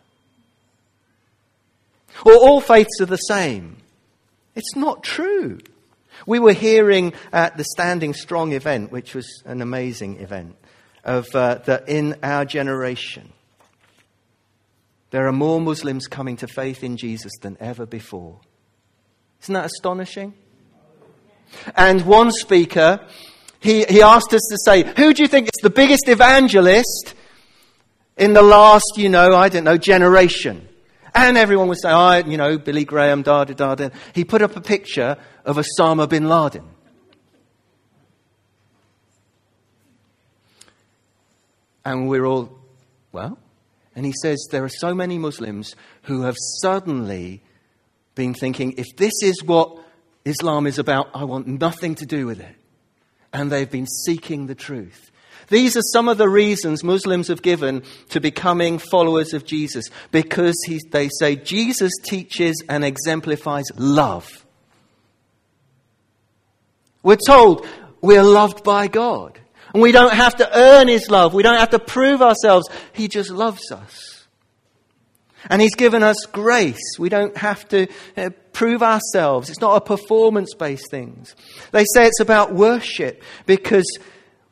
Or 2.26 2.34
all 2.34 2.62
faiths 2.62 3.02
are 3.02 3.06
the 3.06 3.18
same. 3.18 3.78
It's 4.56 4.76
not 4.76 5.04
true. 5.04 5.60
We 6.26 6.40
were 6.40 6.54
hearing 6.54 7.14
at 7.32 7.58
the 7.58 7.64
Standing 7.64 8.14
Strong 8.14 8.54
event, 8.54 8.92
which 8.92 9.14
was 9.14 9.44
an 9.46 9.62
amazing 9.62 10.20
event, 10.20 10.56
of 11.04 11.28
uh, 11.36 11.56
that 11.66 11.88
in 11.88 12.16
our 12.24 12.44
generation, 12.44 13.32
there 15.12 15.28
are 15.28 15.34
more 15.34 15.62
Muslims 15.62 16.08
coming 16.08 16.38
to 16.38 16.48
faith 16.48 16.84
in 16.84 16.98
Jesus 16.98 17.32
than 17.42 17.56
ever 17.60 17.86
before. 17.86 18.40
Isn't 19.44 19.54
that 19.54 19.66
astonishing? 19.66 20.34
And 21.76 22.06
one 22.06 22.32
speaker, 22.32 23.00
he, 23.60 23.84
he 23.86 24.02
asked 24.02 24.34
us 24.34 24.42
to 24.50 24.58
say, 24.66 24.84
Who 24.98 25.14
do 25.14 25.22
you 25.22 25.28
think 25.28 25.48
is 25.48 25.62
the 25.62 25.70
biggest 25.70 26.08
evangelist 26.08 27.16
in 28.18 28.34
the 28.34 28.42
last, 28.42 28.94
you 28.98 29.10
know, 29.10 29.36
I 29.36 29.50
don't 29.50 29.64
know, 29.64 29.78
generation. 29.78 30.68
And 31.14 31.38
everyone 31.38 31.68
would 31.70 31.80
say, 31.80 31.90
oh, 31.92 32.18
you 32.28 32.38
know, 32.38 32.58
Billy 32.58 32.84
Graham, 32.84 33.22
da 33.22 33.46
da 33.46 33.76
da. 33.76 33.90
He 34.14 34.24
put 34.24 34.42
up 34.42 34.56
a 34.56 34.62
picture 34.62 35.18
of 35.46 35.58
Osama 35.58 36.10
bin 36.10 36.28
Laden. 36.28 36.68
And 41.86 42.10
we're 42.10 42.26
all, 42.26 42.60
well, 43.12 43.40
and 43.96 44.06
he 44.06 44.14
says 44.22 44.46
there 44.52 44.64
are 44.64 44.70
so 44.70 44.94
many 44.94 45.18
Muslims 45.18 45.76
who 46.04 46.24
have 46.24 46.36
suddenly 46.62 47.42
been 48.14 48.34
thinking, 48.34 48.74
if 48.78 48.88
this 48.98 49.14
is 49.24 49.42
what 49.44 49.84
Islam 50.28 50.68
is 50.68 50.80
about, 50.80 51.10
I 51.14 51.24
want 51.24 51.48
nothing 51.48 51.96
to 51.96 52.06
do 52.06 52.26
with 52.26 52.40
it. 52.40 52.56
And 53.34 53.52
they've 53.52 53.70
been 53.70 53.88
seeking 53.88 54.48
the 54.48 54.56
truth. 54.56 55.12
These 55.50 55.78
are 55.78 55.82
some 55.94 56.10
of 56.10 56.18
the 56.18 56.28
reasons 56.28 56.84
Muslims 56.84 57.30
have 57.30 57.42
given 57.42 57.84
to 58.10 58.20
becoming 58.20 58.80
followers 58.80 59.34
of 59.34 59.46
Jesus 59.46 59.86
because 60.12 60.56
he, 60.66 60.82
they 60.92 61.10
say 61.20 61.36
Jesus 61.36 61.94
teaches 62.04 62.62
and 62.68 62.84
exemplifies 62.84 63.66
love. 63.78 64.46
We're 67.02 67.18
told 67.26 67.66
we're 68.02 68.24
loved 68.24 68.64
by 68.64 68.88
God. 68.88 69.40
And 69.74 69.82
we 69.82 69.92
don't 69.92 70.14
have 70.14 70.36
to 70.38 70.58
earn 70.58 70.88
His 70.88 71.10
love. 71.10 71.34
We 71.34 71.44
don't 71.44 71.60
have 71.60 71.72
to 71.72 71.80
prove 71.80 72.22
ourselves. 72.22 72.68
He 72.94 73.08
just 73.08 73.30
loves 73.30 73.72
us. 73.72 74.17
And 75.50 75.62
He's 75.62 75.76
given 75.76 76.04
us 76.04 76.18
grace. 76.32 76.98
We 76.98 77.10
don't 77.10 77.38
have 77.38 77.68
to 77.70 77.88
uh, 78.16 78.30
prove 78.54 78.82
ourselves. 78.82 79.50
It's 79.50 79.62
not 79.62 79.78
a 79.78 79.82
performance 79.82 80.54
based 80.54 80.90
thing. 80.90 81.26
They 81.72 81.86
say 81.94 82.08
it's 82.08 82.20
about 82.20 82.54
worship 82.54 83.24
because 83.46 83.86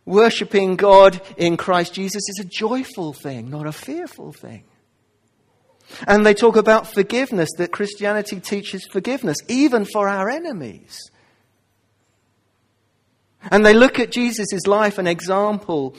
worshipping 0.05 0.75
God 0.75 1.19
in 1.37 1.57
Christ 1.57 1.93
Jesus 1.93 2.21
is 2.29 2.39
a 2.39 2.45
joyful 2.45 3.13
thing, 3.13 3.49
not 3.49 3.65
a 3.65 3.71
fearful 3.71 4.31
thing. 4.31 4.63
And 6.07 6.25
they 6.25 6.33
talk 6.33 6.55
about 6.55 6.93
forgiveness, 6.93 7.49
that 7.57 7.71
Christianity 7.71 8.39
teaches 8.39 8.87
forgiveness, 8.91 9.37
even 9.47 9.85
for 9.85 10.07
our 10.07 10.29
enemies. 10.29 10.99
And 13.51 13.65
they 13.65 13.73
look 13.73 13.99
at 13.99 14.11
Jesus' 14.11 14.65
life 14.65 14.97
and 14.97 15.07
example, 15.07 15.95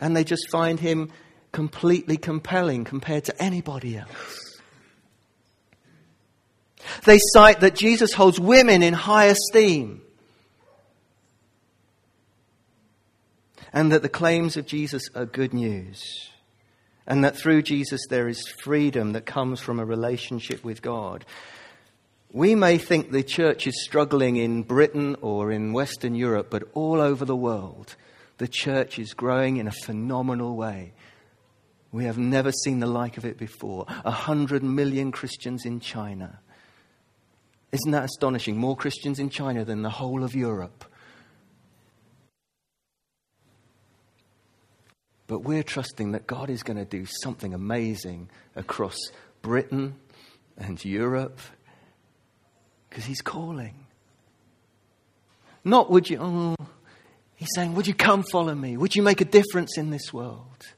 and 0.00 0.16
they 0.16 0.24
just 0.24 0.50
find 0.50 0.78
him 0.78 1.10
completely 1.54 2.16
compelling 2.16 2.84
compared 2.84 3.24
to 3.24 3.42
anybody 3.42 3.96
else. 3.96 4.60
They 7.04 7.18
cite 7.18 7.60
that 7.60 7.76
Jesus 7.76 8.12
holds 8.12 8.40
women 8.40 8.82
in 8.82 8.92
high 8.92 9.26
esteem. 9.26 10.02
And 13.72 13.92
that 13.92 14.02
the 14.02 14.08
claims 14.08 14.56
of 14.56 14.66
Jesus 14.66 15.04
are 15.14 15.24
good 15.24 15.54
news. 15.54 16.28
And 17.06 17.24
that 17.24 17.36
through 17.36 17.62
Jesus 17.62 18.02
there 18.10 18.28
is 18.28 18.48
freedom 18.62 19.12
that 19.12 19.24
comes 19.24 19.60
from 19.60 19.78
a 19.78 19.84
relationship 19.84 20.64
with 20.64 20.82
God. 20.82 21.24
We 22.32 22.56
may 22.56 22.78
think 22.78 23.10
the 23.10 23.22
church 23.22 23.68
is 23.68 23.84
struggling 23.84 24.36
in 24.36 24.64
Britain 24.64 25.16
or 25.20 25.52
in 25.52 25.72
Western 25.72 26.16
Europe, 26.16 26.48
but 26.50 26.64
all 26.74 27.00
over 27.00 27.24
the 27.24 27.36
world, 27.36 27.94
the 28.38 28.48
church 28.48 28.98
is 28.98 29.14
growing 29.14 29.58
in 29.58 29.68
a 29.68 29.72
phenomenal 29.84 30.56
way. 30.56 30.92
We 31.94 32.06
have 32.06 32.18
never 32.18 32.50
seen 32.50 32.80
the 32.80 32.88
like 32.88 33.18
of 33.18 33.24
it 33.24 33.38
before. 33.38 33.86
A 34.04 34.10
hundred 34.10 34.64
million 34.64 35.12
Christians 35.12 35.64
in 35.64 35.78
China. 35.78 36.40
Isn't 37.70 37.92
that 37.92 38.02
astonishing? 38.02 38.56
More 38.56 38.76
Christians 38.76 39.20
in 39.20 39.30
China 39.30 39.64
than 39.64 39.82
the 39.82 39.90
whole 39.90 40.24
of 40.24 40.34
Europe. 40.34 40.84
But 45.28 45.44
we're 45.44 45.62
trusting 45.62 46.10
that 46.10 46.26
God 46.26 46.50
is 46.50 46.64
going 46.64 46.78
to 46.78 46.84
do 46.84 47.06
something 47.22 47.54
amazing 47.54 48.28
across 48.56 48.96
Britain 49.40 49.94
and 50.58 50.84
Europe 50.84 51.38
because 52.90 53.04
He's 53.04 53.22
calling. 53.22 53.86
Not 55.62 55.92
would 55.92 56.10
you, 56.10 56.18
oh, 56.20 56.56
He's 57.36 57.50
saying, 57.54 57.76
Would 57.76 57.86
you 57.86 57.94
come 57.94 58.24
follow 58.32 58.56
me? 58.56 58.76
Would 58.76 58.96
you 58.96 59.04
make 59.04 59.20
a 59.20 59.24
difference 59.24 59.78
in 59.78 59.90
this 59.90 60.12
world? 60.12 60.74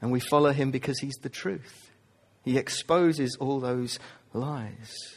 And 0.00 0.12
we 0.12 0.20
follow 0.20 0.52
him 0.52 0.70
because 0.70 0.98
he's 1.00 1.16
the 1.16 1.28
truth. 1.28 1.90
He 2.44 2.58
exposes 2.58 3.36
all 3.40 3.60
those 3.60 3.98
lies. 4.32 5.16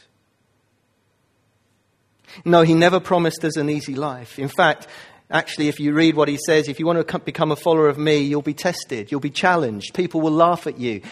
No, 2.44 2.62
he 2.62 2.74
never 2.74 3.00
promised 3.00 3.44
us 3.44 3.56
an 3.56 3.68
easy 3.68 3.94
life. 3.94 4.38
In 4.38 4.48
fact, 4.48 4.86
actually, 5.30 5.68
if 5.68 5.80
you 5.80 5.92
read 5.92 6.16
what 6.16 6.28
he 6.28 6.38
says, 6.44 6.68
if 6.68 6.78
you 6.78 6.86
want 6.86 7.06
to 7.06 7.18
become 7.18 7.52
a 7.52 7.56
follower 7.56 7.88
of 7.88 7.98
me, 7.98 8.18
you'll 8.18 8.42
be 8.42 8.54
tested, 8.54 9.10
you'll 9.10 9.20
be 9.20 9.30
challenged, 9.30 9.94
people 9.94 10.20
will 10.20 10.32
laugh 10.32 10.66
at 10.66 10.78
you, 10.78 11.02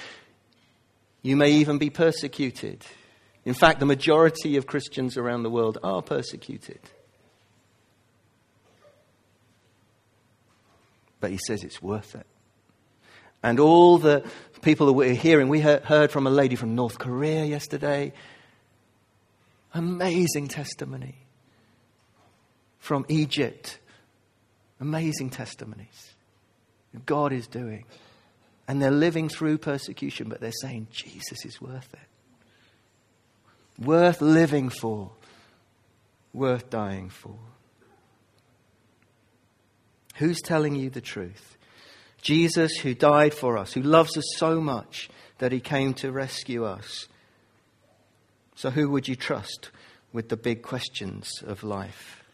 you 1.23 1.37
may 1.37 1.51
even 1.51 1.79
be 1.79 1.91
persecuted. 1.91 2.85
In 3.45 3.55
fact, 3.55 3.81
the 3.81 3.87
majority 3.87 4.57
of 4.57 4.67
Christians 4.67 5.17
around 5.17 5.43
the 5.43 5.51
world 5.51 5.79
are 5.83 6.03
persecuted. 6.03 6.81
But 11.21 11.31
he 11.31 11.39
says 11.47 11.65
it's 11.65 11.83
worth 11.83 12.15
it. 12.15 12.27
And 13.42 13.61
all 13.61 13.99
the 13.99 14.28
people 14.62 14.87
that 14.87 14.95
we're 14.95 15.14
hearing, 15.14 15.49
we 15.49 15.61
heard 15.61 16.11
from 16.11 16.26
a 16.26 16.30
lady 16.30 16.57
from 16.57 16.75
North 16.75 16.99
Korea 16.99 17.45
yesterday. 17.45 18.12
Amazing 19.75 20.49
testimony. 20.49 21.14
From 22.78 23.07
Egypt. 23.09 23.78
Amazing 24.80 25.30
testimonies. 25.30 26.14
God 27.07 27.33
is 27.33 27.47
doing. 27.47 27.85
And 28.66 28.83
they're 28.83 28.90
living 28.90 29.28
through 29.28 29.59
persecution, 29.59 30.28
but 30.28 30.41
they're 30.41 30.52
saying, 30.52 30.89
Jesus 30.91 31.45
is 31.45 31.60
worth 31.60 31.95
it. 31.95 33.84
Worth 33.84 34.21
living 34.21 34.69
for. 34.69 35.10
Worth 36.32 36.71
dying 36.71 37.10
for. 37.10 37.36
Who's 40.17 40.41
telling 40.41 40.75
you 40.75 40.91
the 40.91 41.00
truth? 41.00 41.57
Jesus, 42.21 42.78
who 42.78 42.95
died 42.95 43.35
for 43.35 43.57
us, 43.57 43.73
who 43.73 43.83
loves 43.83 44.17
us 44.17 44.25
so 44.37 44.61
much 44.61 45.09
that 45.39 45.52
he 45.52 45.61
came 45.61 45.95
to 45.95 46.13
rescue 46.13 46.65
us. 46.65 47.07
So, 48.54 48.71
who 48.71 48.91
would 48.91 49.07
you 49.07 49.15
trust 49.15 49.71
with 50.13 50.28
the 50.28 50.37
big 50.37 50.63
questions 50.63 51.43
of 51.47 51.63
life? 51.63 52.25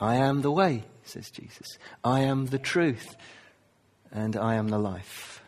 I 0.00 0.16
am 0.16 0.40
the 0.40 0.50
way, 0.50 0.84
says 1.04 1.30
Jesus. 1.30 1.78
I 2.02 2.20
am 2.20 2.46
the 2.46 2.58
truth, 2.58 3.16
and 4.10 4.36
I 4.36 4.56
am 4.56 4.68
the 4.68 4.78
life. 4.78 5.42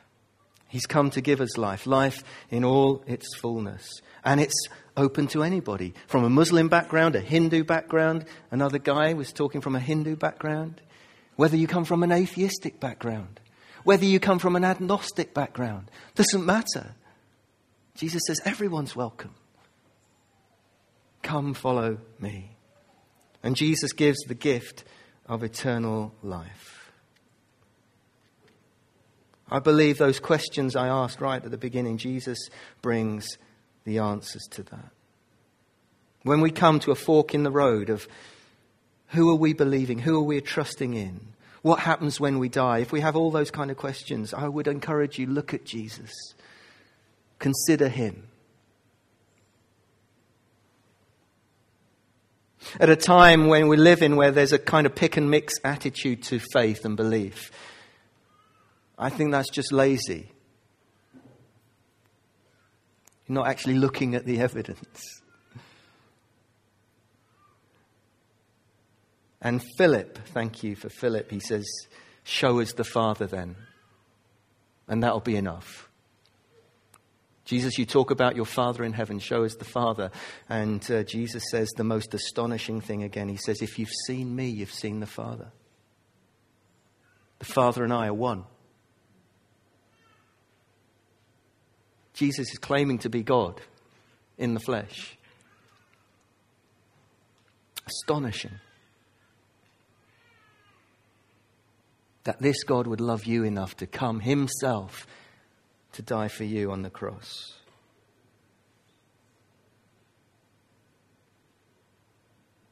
He's 0.69 0.87
come 0.87 1.11
to 1.11 1.21
give 1.21 1.41
us 1.41 1.59
life, 1.59 1.87
life 1.87 2.23
in 2.51 2.65
all 2.65 3.03
its 3.07 3.35
fullness. 3.37 4.01
And 4.25 4.41
it's 4.41 4.69
open 4.97 5.27
to 5.29 5.43
anybody. 5.43 5.95
From 6.07 6.25
a 6.25 6.31
Muslim 6.31 6.69
background, 6.69 7.17
a 7.17 7.21
Hindu 7.21 7.65
background, 7.65 8.27
another 8.51 8.79
guy 8.79 9.15
was 9.15 9.33
talking 9.33 9.61
from 9.61 9.75
a 9.75 9.81
Hindu 9.81 10.17
background 10.17 10.81
whether 11.37 11.57
you 11.57 11.67
come 11.67 11.85
from 11.85 12.03
an 12.03 12.13
atheistic 12.13 12.81
background, 12.81 13.41
whether 13.85 14.05
you 14.05 14.21
come 14.21 14.39
from 14.39 14.57
an 14.57 14.65
agnostic 14.65 15.35
background, 15.35 15.91
doesn't 16.15 16.47
matter. 16.47 16.95
Jesus 17.95 18.23
says, 18.27 18.41
everyone's 18.45 18.95
welcome. 18.95 19.35
Come 21.23 21.55
follow 21.55 21.99
me. 22.19 22.57
And 23.43 23.57
Jesus 23.57 23.93
gives 23.93 24.19
the 24.21 24.35
gift 24.35 24.85
of 25.27 25.43
eternal 25.43 26.15
life. 26.23 26.91
I 29.51 29.59
believe 29.59 29.99
those 29.99 30.21
questions 30.21 30.75
I 30.75 30.89
asked 30.89 31.21
right 31.21 31.45
at 31.45 31.51
the 31.51 31.59
beginning, 31.59 31.99
Jesus 31.99 32.39
brings 32.81 33.37
the 33.85 33.99
answers 33.99 34.47
to 34.53 34.63
that. 34.63 34.91
When 36.23 36.41
we 36.41 36.51
come 36.51 36.79
to 36.81 36.91
a 36.91 36.95
fork 36.97 37.35
in 37.35 37.43
the 37.43 37.51
road 37.51 37.91
of 37.91 38.09
who 39.13 39.31
are 39.31 39.37
we 39.37 39.53
believing? 39.53 39.99
Who 39.99 40.17
are 40.17 40.23
we 40.23 40.41
trusting 40.41 40.95
in? 40.95 41.21
What 41.63 41.81
happens 41.81 42.19
when 42.19 42.39
we 42.39 42.49
die? 42.49 42.79
If 42.79 42.93
we 42.93 43.01
have 43.01 43.15
all 43.15 43.31
those 43.31 43.51
kind 43.51 43.71
of 43.71 43.77
questions, 43.77 44.35
I 44.35 44.49
would 44.49 44.67
encourage 44.67 45.19
you 45.19 45.27
look 45.27 45.55
at 45.55 45.65
Jesus. 45.65 46.11
Consider 47.39 47.89
him. 47.89 48.29
At 52.81 52.89
a 52.89 52.97
time 52.97 53.49
when 53.49 53.69
we 53.69 53.77
live 53.77 54.03
in 54.03 54.17
where 54.17 54.31
there's 54.31 54.53
a 54.53 54.59
kind 54.59 54.87
of 54.87 54.95
pick 54.95 55.17
and 55.17 55.31
mix 55.31 55.55
attitude 55.63 56.23
to 56.25 56.39
faith 56.39 56.85
and 56.85 56.97
belief, 56.97 57.51
I 58.99 59.11
think 59.11 59.33
that's 59.33 59.51
just 59.51 59.73
lazy. 59.73 60.31
You're 63.27 63.35
not 63.35 63.49
actually 63.49 63.75
looking 63.75 64.15
at 64.15 64.25
the 64.25 64.41
evidence. 64.41 65.22
And 69.43 69.61
Philip, 69.77 70.21
thank 70.29 70.63
you 70.63 70.77
for 70.77 70.89
Philip, 70.89 71.31
he 71.31 71.41
says, 71.41 71.67
Show 72.23 72.61
us 72.61 72.73
the 72.73 72.85
Father 72.85 73.27
then, 73.27 73.57
and 74.87 75.03
that'll 75.03 75.21
be 75.21 75.37
enough. 75.37 75.89
Jesus, 77.45 77.77
you 77.77 77.85
talk 77.85 78.13
about 78.13 78.37
your 78.37 78.47
Father 78.47 78.85
in 78.85 78.93
heaven, 78.93 79.19
show 79.19 79.43
us 79.43 79.57
the 79.57 79.65
Father. 79.65 80.13
And 80.49 80.89
uh, 80.89 81.03
Jesus 81.03 81.43
says 81.51 81.69
the 81.77 81.83
most 81.83 82.15
astonishing 82.15 82.81
thing 82.81 83.03
again. 83.03 83.29
He 83.29 83.37
says, 83.37 83.61
If 83.61 83.81
you've 83.81 83.91
seen 84.07 84.35
me, 84.35 84.49
you've 84.49 84.73
seen 84.73 85.01
the 85.01 85.07
Father. 85.07 85.51
The 87.41 87.45
Father 87.45 87.83
and 87.83 87.93
I 87.93 88.07
are 88.07 88.15
one. 88.15 88.45
Jesus 92.15 92.53
is 92.53 92.59
claiming 92.59 92.99
to 92.99 93.11
be 93.11 93.25
God 93.25 93.61
in 94.39 94.55
the 94.55 94.61
flesh. 94.61 95.19
Astonishing. 97.85 98.61
That 102.25 102.41
this 102.41 102.63
God 102.65 102.87
would 102.87 103.01
love 103.01 103.25
you 103.25 103.45
enough 103.45 103.77
to 103.79 103.87
come 103.87 104.21
himself 104.21 105.07
to 105.93 106.03
die 106.03 106.29
for 106.29 106.45
you 106.45 106.71
on 106.71 106.83
the 106.83 106.91
cross. 106.91 107.55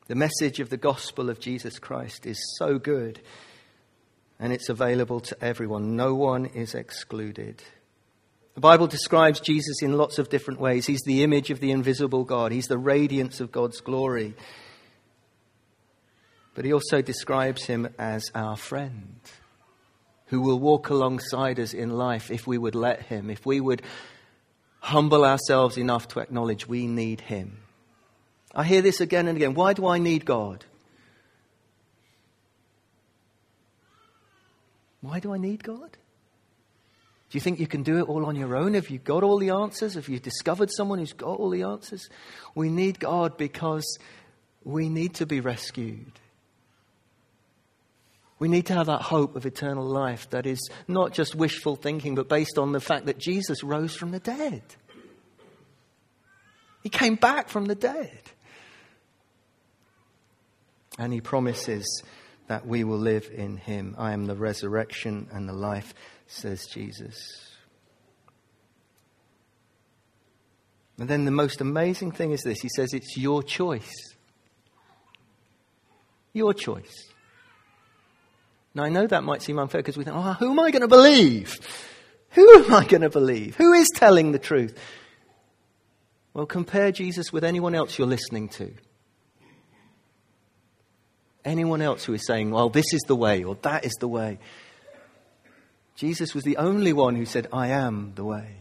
The 0.06 0.14
message 0.14 0.58
of 0.58 0.70
the 0.70 0.76
gospel 0.76 1.30
of 1.30 1.38
Jesus 1.38 1.78
Christ 1.78 2.26
is 2.26 2.56
so 2.58 2.78
good 2.78 3.20
and 4.40 4.52
it's 4.52 4.68
available 4.68 5.20
to 5.20 5.44
everyone. 5.44 5.96
No 5.96 6.14
one 6.14 6.46
is 6.46 6.74
excluded. 6.74 7.62
The 8.54 8.60
Bible 8.60 8.86
describes 8.86 9.38
Jesus 9.38 9.82
in 9.82 9.96
lots 9.96 10.18
of 10.18 10.30
different 10.30 10.60
ways. 10.60 10.86
He's 10.86 11.02
the 11.02 11.22
image 11.22 11.50
of 11.50 11.60
the 11.60 11.70
invisible 11.70 12.24
God, 12.24 12.50
He's 12.50 12.66
the 12.66 12.78
radiance 12.78 13.40
of 13.40 13.52
God's 13.52 13.80
glory. 13.80 14.34
But 16.54 16.64
He 16.64 16.72
also 16.72 17.02
describes 17.02 17.64
Him 17.66 17.88
as 17.98 18.30
our 18.34 18.56
friend 18.56 19.20
who 20.30 20.40
will 20.40 20.58
walk 20.58 20.90
alongside 20.90 21.58
us 21.58 21.74
in 21.74 21.90
life 21.90 22.30
if 22.30 22.46
we 22.46 22.56
would 22.56 22.76
let 22.76 23.02
Him, 23.02 23.30
if 23.30 23.44
we 23.44 23.60
would 23.60 23.82
humble 24.78 25.24
ourselves 25.24 25.76
enough 25.76 26.06
to 26.08 26.20
acknowledge 26.20 26.66
we 26.68 26.86
need 26.86 27.20
Him. 27.20 27.58
I 28.54 28.64
hear 28.64 28.80
this 28.80 29.00
again 29.00 29.26
and 29.26 29.36
again. 29.36 29.54
Why 29.54 29.72
do 29.72 29.86
I 29.86 29.98
need 29.98 30.24
God? 30.24 30.64
Why 35.00 35.18
do 35.18 35.34
I 35.34 35.38
need 35.38 35.64
God? 35.64 35.90
Do 37.30 37.36
you 37.36 37.40
think 37.40 37.58
you 37.58 37.66
can 37.66 37.82
do 37.82 37.98
it 37.98 38.08
all 38.08 38.26
on 38.26 38.36
your 38.36 38.56
own? 38.56 38.74
Have 38.74 38.88
you 38.88 38.98
got 38.98 39.24
all 39.24 39.38
the 39.38 39.50
answers? 39.50 39.94
Have 39.94 40.08
you 40.08 40.20
discovered 40.20 40.70
someone 40.70 41.00
who's 41.00 41.12
got 41.12 41.38
all 41.38 41.50
the 41.50 41.62
answers? 41.62 42.08
We 42.54 42.68
need 42.68 43.00
God 43.00 43.36
because 43.36 43.98
we 44.62 44.88
need 44.88 45.14
to 45.14 45.26
be 45.26 45.40
rescued. 45.40 46.12
We 48.40 48.48
need 48.48 48.66
to 48.66 48.74
have 48.74 48.86
that 48.86 49.02
hope 49.02 49.36
of 49.36 49.44
eternal 49.44 49.84
life 49.84 50.30
that 50.30 50.46
is 50.46 50.70
not 50.88 51.12
just 51.12 51.34
wishful 51.34 51.76
thinking, 51.76 52.14
but 52.14 52.28
based 52.28 52.56
on 52.56 52.72
the 52.72 52.80
fact 52.80 53.06
that 53.06 53.18
Jesus 53.18 53.62
rose 53.62 53.94
from 53.94 54.10
the 54.10 54.18
dead. 54.18 54.62
He 56.82 56.88
came 56.88 57.16
back 57.16 57.50
from 57.50 57.66
the 57.66 57.74
dead. 57.74 58.18
And 60.98 61.12
he 61.12 61.20
promises 61.20 62.02
that 62.48 62.66
we 62.66 62.82
will 62.82 62.98
live 62.98 63.30
in 63.32 63.58
him. 63.58 63.94
I 63.98 64.12
am 64.12 64.24
the 64.24 64.34
resurrection 64.34 65.28
and 65.30 65.46
the 65.46 65.52
life, 65.52 65.92
says 66.26 66.66
Jesus. 66.72 67.16
And 70.98 71.08
then 71.08 71.26
the 71.26 71.30
most 71.30 71.60
amazing 71.60 72.12
thing 72.12 72.32
is 72.32 72.42
this 72.42 72.60
He 72.60 72.70
says 72.74 72.94
it's 72.94 73.16
your 73.16 73.42
choice. 73.42 73.92
Your 76.32 76.54
choice. 76.54 77.09
Now, 78.74 78.84
I 78.84 78.88
know 78.88 79.06
that 79.06 79.24
might 79.24 79.42
seem 79.42 79.58
unfair 79.58 79.80
because 79.80 79.96
we 79.96 80.04
think, 80.04 80.16
oh, 80.16 80.32
who 80.34 80.50
am 80.50 80.60
I 80.60 80.70
going 80.70 80.82
to 80.82 80.88
believe? 80.88 81.58
Who 82.30 82.64
am 82.64 82.72
I 82.72 82.84
going 82.84 83.00
to 83.02 83.10
believe? 83.10 83.56
Who 83.56 83.72
is 83.72 83.88
telling 83.94 84.32
the 84.32 84.38
truth? 84.38 84.78
Well, 86.32 86.46
compare 86.46 86.92
Jesus 86.92 87.32
with 87.32 87.42
anyone 87.42 87.74
else 87.74 87.98
you're 87.98 88.06
listening 88.06 88.48
to. 88.50 88.72
Anyone 91.44 91.82
else 91.82 92.04
who 92.04 92.12
is 92.12 92.24
saying, 92.26 92.50
well, 92.50 92.68
this 92.68 92.92
is 92.92 93.00
the 93.08 93.16
way 93.16 93.42
or 93.42 93.56
that 93.62 93.84
is 93.84 93.94
the 93.98 94.06
way. 94.06 94.38
Jesus 95.96 96.34
was 96.34 96.44
the 96.44 96.58
only 96.58 96.92
one 96.92 97.16
who 97.16 97.24
said, 97.24 97.48
I 97.52 97.68
am 97.68 98.12
the 98.14 98.24
way. 98.24 98.58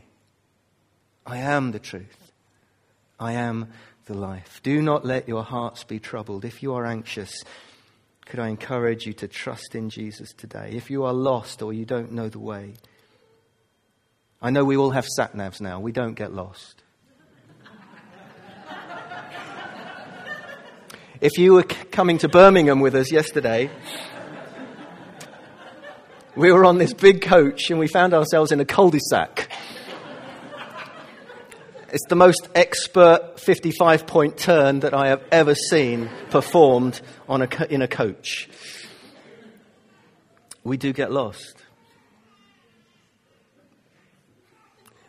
I 1.25 1.37
am 1.37 1.71
the 1.71 1.79
truth. 1.79 2.31
I 3.19 3.33
am 3.33 3.67
the 4.05 4.15
life. 4.15 4.61
Do 4.63 4.81
not 4.81 5.05
let 5.05 5.27
your 5.27 5.43
hearts 5.43 5.83
be 5.83 5.99
troubled. 5.99 6.43
If 6.43 6.63
you 6.63 6.73
are 6.73 6.85
anxious, 6.85 7.43
could 8.29 8.39
I 8.39 8.47
encourage 8.49 9.07
you 9.07 9.13
to 9.13 9.27
trust 9.27 9.73
in 9.73 9.89
Jesus 9.89 10.33
today? 10.33 10.69
If 10.73 10.91
you 10.91 11.03
are 11.03 11.13
lost 11.13 11.63
or 11.63 11.73
you 11.73 11.83
don't 11.83 12.11
know 12.11 12.29
the 12.29 12.37
way, 12.37 12.75
I 14.39 14.51
know 14.51 14.63
we 14.63 14.77
all 14.77 14.91
have 14.91 15.07
sat 15.07 15.33
navs 15.33 15.59
now. 15.59 15.79
We 15.79 15.91
don't 15.91 16.13
get 16.13 16.31
lost. 16.31 16.83
if 21.21 21.39
you 21.39 21.53
were 21.53 21.63
coming 21.63 22.19
to 22.19 22.29
Birmingham 22.29 22.81
with 22.81 22.93
us 22.93 23.11
yesterday, 23.11 23.71
we 26.35 26.51
were 26.51 26.65
on 26.65 26.77
this 26.77 26.93
big 26.93 27.23
coach 27.23 27.71
and 27.71 27.79
we 27.79 27.87
found 27.87 28.13
ourselves 28.13 28.51
in 28.51 28.59
a 28.59 28.65
cul 28.65 28.91
de 28.91 28.99
sac. 29.09 29.49
It's 31.91 32.05
the 32.07 32.15
most 32.15 32.47
expert 32.53 33.39
55 33.39 34.05
point 34.05 34.37
turn 34.37 34.81
that 34.81 34.93
I 34.93 35.07
have 35.07 35.23
ever 35.31 35.55
seen 35.55 36.09
performed 36.29 37.01
on 37.27 37.41
a, 37.41 37.65
in 37.69 37.81
a 37.81 37.87
coach. 37.87 38.47
We 40.63 40.77
do 40.77 40.93
get 40.93 41.11
lost. 41.11 41.55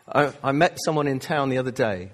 I, 0.07 0.33
I 0.43 0.51
met 0.53 0.77
someone 0.83 1.07
in 1.07 1.19
town 1.19 1.49
the 1.49 1.59
other 1.59 1.71
day, 1.71 2.11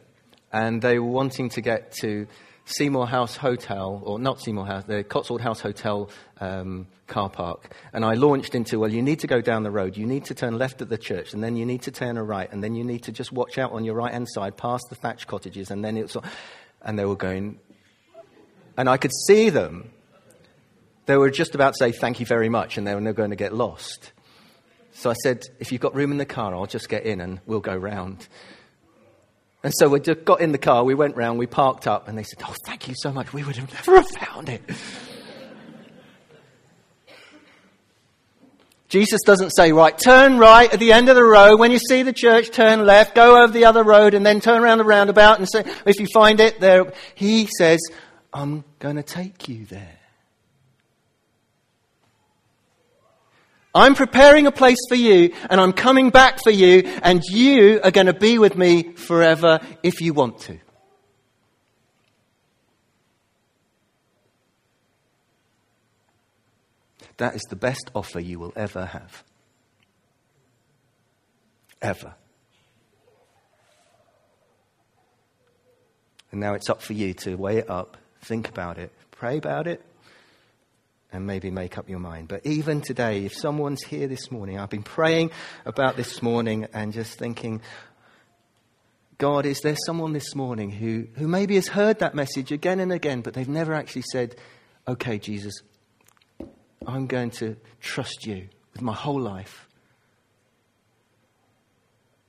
and 0.52 0.82
they 0.82 1.00
were 1.00 1.10
wanting 1.10 1.50
to 1.52 1.62
get 1.62 1.94
to 2.02 2.28
Seymour 2.66 3.08
House 3.08 3.38
Hotel, 3.38 4.02
or 4.04 4.20
not 4.20 4.42
Seymour 4.42 4.66
House, 4.66 4.84
the 4.84 5.04
Cotswold 5.04 5.42
House 5.42 5.62
Hotel 5.62 6.10
um, 6.42 6.88
car 7.08 7.30
park. 7.30 7.74
And 7.94 8.06
I 8.06 8.14
launched 8.14 8.56
into, 8.56 8.80
well, 8.80 8.92
you 8.92 9.02
need 9.02 9.20
to 9.20 9.28
go 9.28 9.42
down 9.42 9.64
the 9.64 9.72
road. 9.72 9.98
You 9.98 10.06
need 10.06 10.26
to 10.26 10.36
turn 10.36 10.58
left 10.58 10.82
at 10.82 10.90
the 10.90 10.98
church, 10.98 11.34
and 11.34 11.44
then 11.44 11.56
you 11.56 11.66
need 11.66 11.82
to 11.84 11.92
turn 11.92 12.18
a 12.18 12.24
right, 12.24 12.52
and 12.52 12.64
then 12.64 12.76
you 12.76 12.84
need 12.84 13.04
to 13.04 13.12
just 13.12 13.32
watch 13.32 13.58
out 13.58 13.72
on 13.72 13.84
your 13.84 13.96
right 13.96 14.12
hand 14.12 14.28
side 14.30 14.58
past 14.58 14.86
the 14.90 14.96
thatched 14.96 15.28
cottages, 15.28 15.72
and 15.72 15.84
then 15.84 15.98
it's. 15.98 16.16
And 16.82 16.98
they 16.98 17.06
were 17.06 17.16
going. 17.16 17.60
And 18.78 18.88
I 18.88 18.98
could 18.98 19.12
see 19.28 19.50
them. 19.50 19.90
They 21.08 21.18
were 21.18 21.32
just 21.32 21.56
about 21.56 21.74
to 21.74 21.78
say 21.80 21.92
thank 21.92 22.20
you 22.20 22.26
very 22.26 22.50
much, 22.50 22.78
and 22.78 22.86
they 22.86 22.94
were 22.94 23.14
going 23.14 23.32
to 23.32 23.36
get 23.36 23.54
lost. 23.54 24.12
So 24.98 25.12
I 25.12 25.14
said, 25.14 25.44
if 25.60 25.72
you've 25.72 25.82
got 25.82 25.94
room 25.94 26.12
in 26.12 26.18
the 26.18 26.26
car, 26.26 26.56
I'll 26.56 26.66
just 26.66 26.90
get 26.90 27.06
in 27.06 27.22
and 27.22 27.40
we'll 27.46 27.60
go 27.60 27.76
round. 27.76 28.28
And 29.64 29.72
so 29.78 29.90
we 29.90 30.00
just 30.00 30.26
got 30.26 30.42
in 30.42 30.52
the 30.52 30.58
car, 30.58 30.84
we 30.84 30.96
went 30.96 31.16
round, 31.16 31.38
we 31.38 31.46
parked 31.46 31.88
up, 31.88 32.08
and 32.08 32.18
they 32.18 32.24
said, 32.24 32.44
Oh, 32.48 32.56
thank 32.66 32.88
you 32.88 32.96
so 32.98 33.12
much. 33.12 33.32
We 33.32 33.44
would 33.44 33.56
have 33.58 33.72
never 33.72 33.98
have 33.98 34.10
found 34.10 34.50
it. 34.50 34.62
Jesus 38.90 39.20
doesn't 39.26 39.50
say, 39.50 39.74
right, 39.74 39.98
turn 39.98 40.38
right 40.38 40.72
at 40.72 40.80
the 40.80 40.94
end 40.94 41.10
of 41.10 41.16
the 41.16 41.24
road. 41.24 41.60
When 41.60 41.72
you 41.72 41.80
see 41.90 42.04
the 42.04 42.14
church, 42.14 42.52
turn 42.52 42.86
left, 42.86 43.16
go 43.16 43.44
over 43.44 43.52
the 43.52 43.66
other 43.66 43.84
road, 43.84 44.14
and 44.14 44.26
then 44.26 44.40
turn 44.40 44.64
around 44.64 44.78
the 44.78 44.86
roundabout 44.86 45.40
and 45.40 45.48
say, 45.50 45.66
if 45.86 46.00
you 46.00 46.08
find 46.14 46.40
it 46.40 46.60
there. 46.62 46.94
He 47.14 47.48
says, 47.58 47.80
I'm 48.34 48.64
going 48.80 48.96
to 48.96 49.04
take 49.04 49.50
you 49.50 49.66
there. 49.66 49.98
I'm 53.76 53.94
preparing 53.94 54.48
a 54.48 54.52
place 54.52 54.80
for 54.90 54.96
you 54.96 55.36
and 55.52 55.62
I'm 55.62 55.72
coming 55.72 56.10
back 56.10 56.40
for 56.44 56.50
you 56.50 56.82
and 57.04 57.22
you 57.30 57.80
are 57.84 57.92
going 57.92 58.08
to 58.08 58.14
be 58.14 58.40
with 58.40 58.58
me 58.58 58.94
forever 58.94 59.60
if 59.84 60.02
you 60.02 60.14
want 60.14 60.40
to. 60.42 60.58
That 67.18 67.36
is 67.36 67.42
the 67.50 67.56
best 67.56 67.90
offer 67.96 68.20
you 68.20 68.40
will 68.40 68.54
ever 68.56 68.86
have. 68.86 69.24
Ever. 71.82 72.14
And 76.32 76.42
now 76.42 76.54
it's 76.54 76.70
up 76.70 76.82
for 76.82 76.94
you 76.94 77.14
to 77.16 77.36
weigh 77.36 77.58
it 77.58 77.70
up, 77.70 77.98
think 78.22 78.50
about 78.50 78.78
it, 78.78 78.92
pray 79.12 79.38
about 79.38 79.68
it, 79.68 79.82
and 81.12 81.26
maybe 81.26 81.50
make 81.50 81.78
up 81.78 81.90
your 81.90 82.00
mind. 82.00 82.28
But 82.28 82.46
even 82.46 82.82
today, 82.82 83.26
if 83.26 83.34
someone's 83.34 83.84
here 83.84 84.08
this 84.08 84.30
morning, 84.30 84.60
I've 84.60 84.70
been 84.70 84.84
praying 84.84 85.32
about 85.66 85.96
this 85.96 86.22
morning 86.22 86.68
and 86.74 86.92
just 86.92 87.18
thinking, 87.18 87.62
God, 89.18 89.46
is 89.46 89.62
there 89.62 89.78
someone 89.86 90.14
this 90.14 90.36
morning 90.36 90.70
who, 90.70 91.08
who 91.16 91.28
maybe 91.28 91.56
has 91.56 91.68
heard 91.68 92.00
that 92.00 92.14
message 92.14 92.52
again 92.52 92.80
and 92.80 92.92
again, 92.92 93.22
but 93.22 93.34
they've 93.34 93.48
never 93.48 93.74
actually 93.74 94.04
said, 94.12 94.36
okay, 94.88 95.18
Jesus, 95.18 95.54
I'm 96.86 97.08
going 97.08 97.32
to 97.32 97.58
trust 97.80 98.26
you 98.26 98.50
with 98.74 98.82
my 98.82 98.94
whole 98.94 99.20
life. 99.20 99.68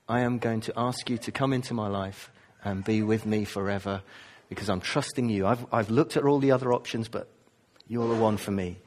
I 0.08 0.20
am 0.20 0.38
going 0.38 0.60
to 0.62 0.72
ask 0.76 1.10
you 1.10 1.18
to 1.18 1.32
come 1.32 1.52
into 1.52 1.74
my 1.74 1.88
life 1.88 2.30
and 2.64 2.82
be 2.84 3.02
with 3.02 3.26
me 3.26 3.44
forever 3.44 4.02
because 4.48 4.70
I'm 4.70 4.80
trusting 4.80 5.28
you. 5.28 5.46
I've, 5.46 5.66
I've 5.72 5.90
looked 5.90 6.16
at 6.16 6.24
all 6.24 6.38
the 6.38 6.52
other 6.52 6.72
options, 6.72 7.08
but 7.08 7.28
you're 7.86 8.08
the 8.08 8.20
one 8.20 8.38
for 8.38 8.50
me. 8.50 8.78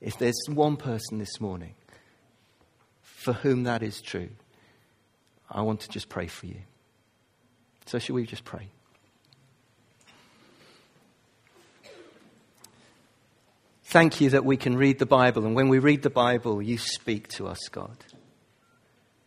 If 0.00 0.18
there's 0.18 0.38
one 0.48 0.76
person 0.76 1.18
this 1.18 1.40
morning 1.40 1.74
for 3.02 3.32
whom 3.32 3.64
that 3.64 3.82
is 3.82 4.00
true, 4.00 4.30
I 5.50 5.62
want 5.62 5.80
to 5.80 5.88
just 5.88 6.08
pray 6.08 6.26
for 6.28 6.46
you. 6.46 6.62
So, 7.86 7.98
should 7.98 8.14
we 8.14 8.26
just 8.26 8.44
pray? 8.44 8.68
Thank 13.90 14.20
you 14.20 14.28
that 14.30 14.44
we 14.44 14.58
can 14.58 14.76
read 14.76 14.98
the 14.98 15.06
Bible, 15.06 15.46
and 15.46 15.54
when 15.54 15.70
we 15.70 15.78
read 15.78 16.02
the 16.02 16.10
Bible, 16.10 16.60
you 16.60 16.76
speak 16.76 17.28
to 17.28 17.46
us, 17.46 17.68
God. 17.70 17.96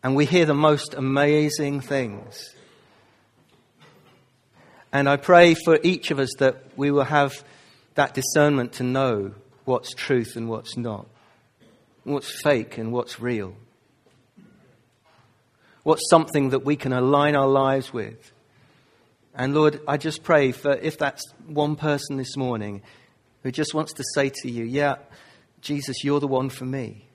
And 0.04 0.14
we 0.14 0.24
hear 0.24 0.46
the 0.46 0.54
most 0.54 0.94
amazing 0.94 1.80
things. 1.80 2.54
And 4.92 5.08
I 5.08 5.16
pray 5.16 5.54
for 5.54 5.80
each 5.82 6.12
of 6.12 6.20
us 6.20 6.30
that 6.38 6.62
we 6.76 6.92
will 6.92 7.02
have 7.02 7.42
that 7.96 8.14
discernment 8.14 8.74
to 8.74 8.84
know 8.84 9.34
what's 9.64 9.94
truth 9.94 10.36
and 10.36 10.48
what's 10.48 10.76
not, 10.76 11.08
what's 12.04 12.40
fake 12.40 12.78
and 12.78 12.92
what's 12.92 13.18
real, 13.18 13.56
what's 15.82 16.08
something 16.08 16.50
that 16.50 16.64
we 16.64 16.76
can 16.76 16.92
align 16.92 17.34
our 17.34 17.48
lives 17.48 17.92
with. 17.92 18.32
And 19.34 19.54
Lord, 19.54 19.80
I 19.88 19.96
just 19.96 20.22
pray 20.22 20.52
for 20.52 20.72
if 20.72 20.98
that's 20.98 21.24
one 21.48 21.74
person 21.74 22.16
this 22.16 22.36
morning 22.36 22.82
who 23.42 23.50
just 23.50 23.74
wants 23.74 23.92
to 23.94 24.04
say 24.14 24.30
to 24.42 24.50
you, 24.50 24.64
Yeah, 24.64 24.96
Jesus, 25.60 26.04
you're 26.04 26.20
the 26.20 26.28
one 26.28 26.48
for 26.48 26.64
me. 26.64 27.06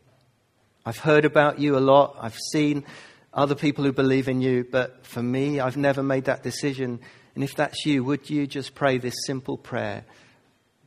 I've 0.85 0.99
heard 0.99 1.25
about 1.25 1.59
you 1.59 1.77
a 1.77 1.79
lot, 1.79 2.17
I've 2.19 2.37
seen 2.51 2.85
other 3.33 3.55
people 3.55 3.83
who 3.83 3.91
believe 3.91 4.27
in 4.27 4.41
you, 4.41 4.65
but 4.69 5.05
for 5.05 5.21
me, 5.21 5.59
I've 5.59 5.77
never 5.77 6.01
made 6.01 6.25
that 6.25 6.43
decision. 6.43 6.99
And 7.35 7.43
if 7.43 7.55
that's 7.55 7.85
you, 7.85 8.03
would 8.03 8.29
you 8.29 8.47
just 8.47 8.73
pray 8.73 8.97
this 8.97 9.13
simple 9.25 9.57
prayer? 9.57 10.05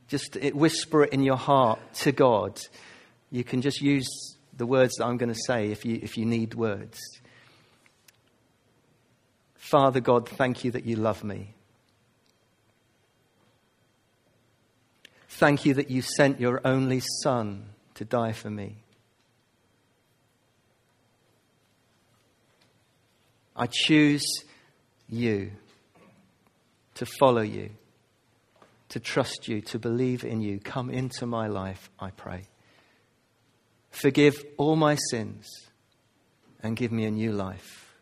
Just 0.07 0.35
whisper 0.53 1.03
it 1.03 1.13
in 1.13 1.23
your 1.23 1.37
heart 1.37 1.79
to 1.99 2.11
God. 2.11 2.59
You 3.29 3.45
can 3.45 3.61
just 3.61 3.79
use 3.79 4.09
the 4.57 4.65
words 4.65 4.95
that 4.97 5.05
I'm 5.05 5.15
going 5.15 5.33
to 5.33 5.39
say 5.45 5.71
if 5.71 5.85
you, 5.85 5.99
if 6.01 6.17
you 6.17 6.25
need 6.25 6.53
words. 6.55 6.99
Father 9.55 10.01
God, 10.01 10.27
thank 10.27 10.65
you 10.65 10.71
that 10.71 10.85
you 10.85 10.97
love 10.97 11.23
me. 11.23 11.53
Thank 15.41 15.65
you 15.65 15.73
that 15.73 15.89
you 15.89 16.03
sent 16.03 16.39
your 16.39 16.61
only 16.63 17.01
Son 17.23 17.65
to 17.95 18.05
die 18.05 18.31
for 18.31 18.51
me. 18.51 18.75
I 23.55 23.65
choose 23.65 24.23
you 25.09 25.53
to 26.93 27.07
follow 27.07 27.41
you, 27.41 27.71
to 28.89 28.99
trust 28.99 29.47
you, 29.47 29.61
to 29.61 29.79
believe 29.79 30.23
in 30.23 30.41
you. 30.41 30.59
Come 30.59 30.91
into 30.91 31.25
my 31.25 31.47
life, 31.47 31.89
I 31.99 32.11
pray. 32.11 32.43
Forgive 33.89 34.45
all 34.57 34.75
my 34.75 34.95
sins 35.09 35.47
and 36.61 36.77
give 36.77 36.91
me 36.91 37.05
a 37.05 37.11
new 37.11 37.31
life. 37.31 37.95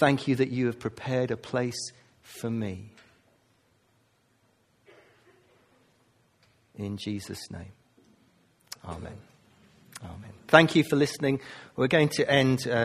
Thank 0.00 0.28
you 0.28 0.36
that 0.36 0.48
you 0.48 0.64
have 0.64 0.78
prepared 0.78 1.30
a 1.30 1.36
place 1.36 1.90
for 2.22 2.48
me. 2.48 2.95
In 6.76 6.96
Jesus' 6.96 7.50
name. 7.50 7.72
Amen. 8.84 9.12
Amen. 10.04 10.32
Thank 10.48 10.76
you 10.76 10.84
for 10.84 10.96
listening. 10.96 11.40
We're 11.74 11.88
going 11.88 12.10
to 12.10 12.30
end. 12.30 12.66
Uh 12.66 12.74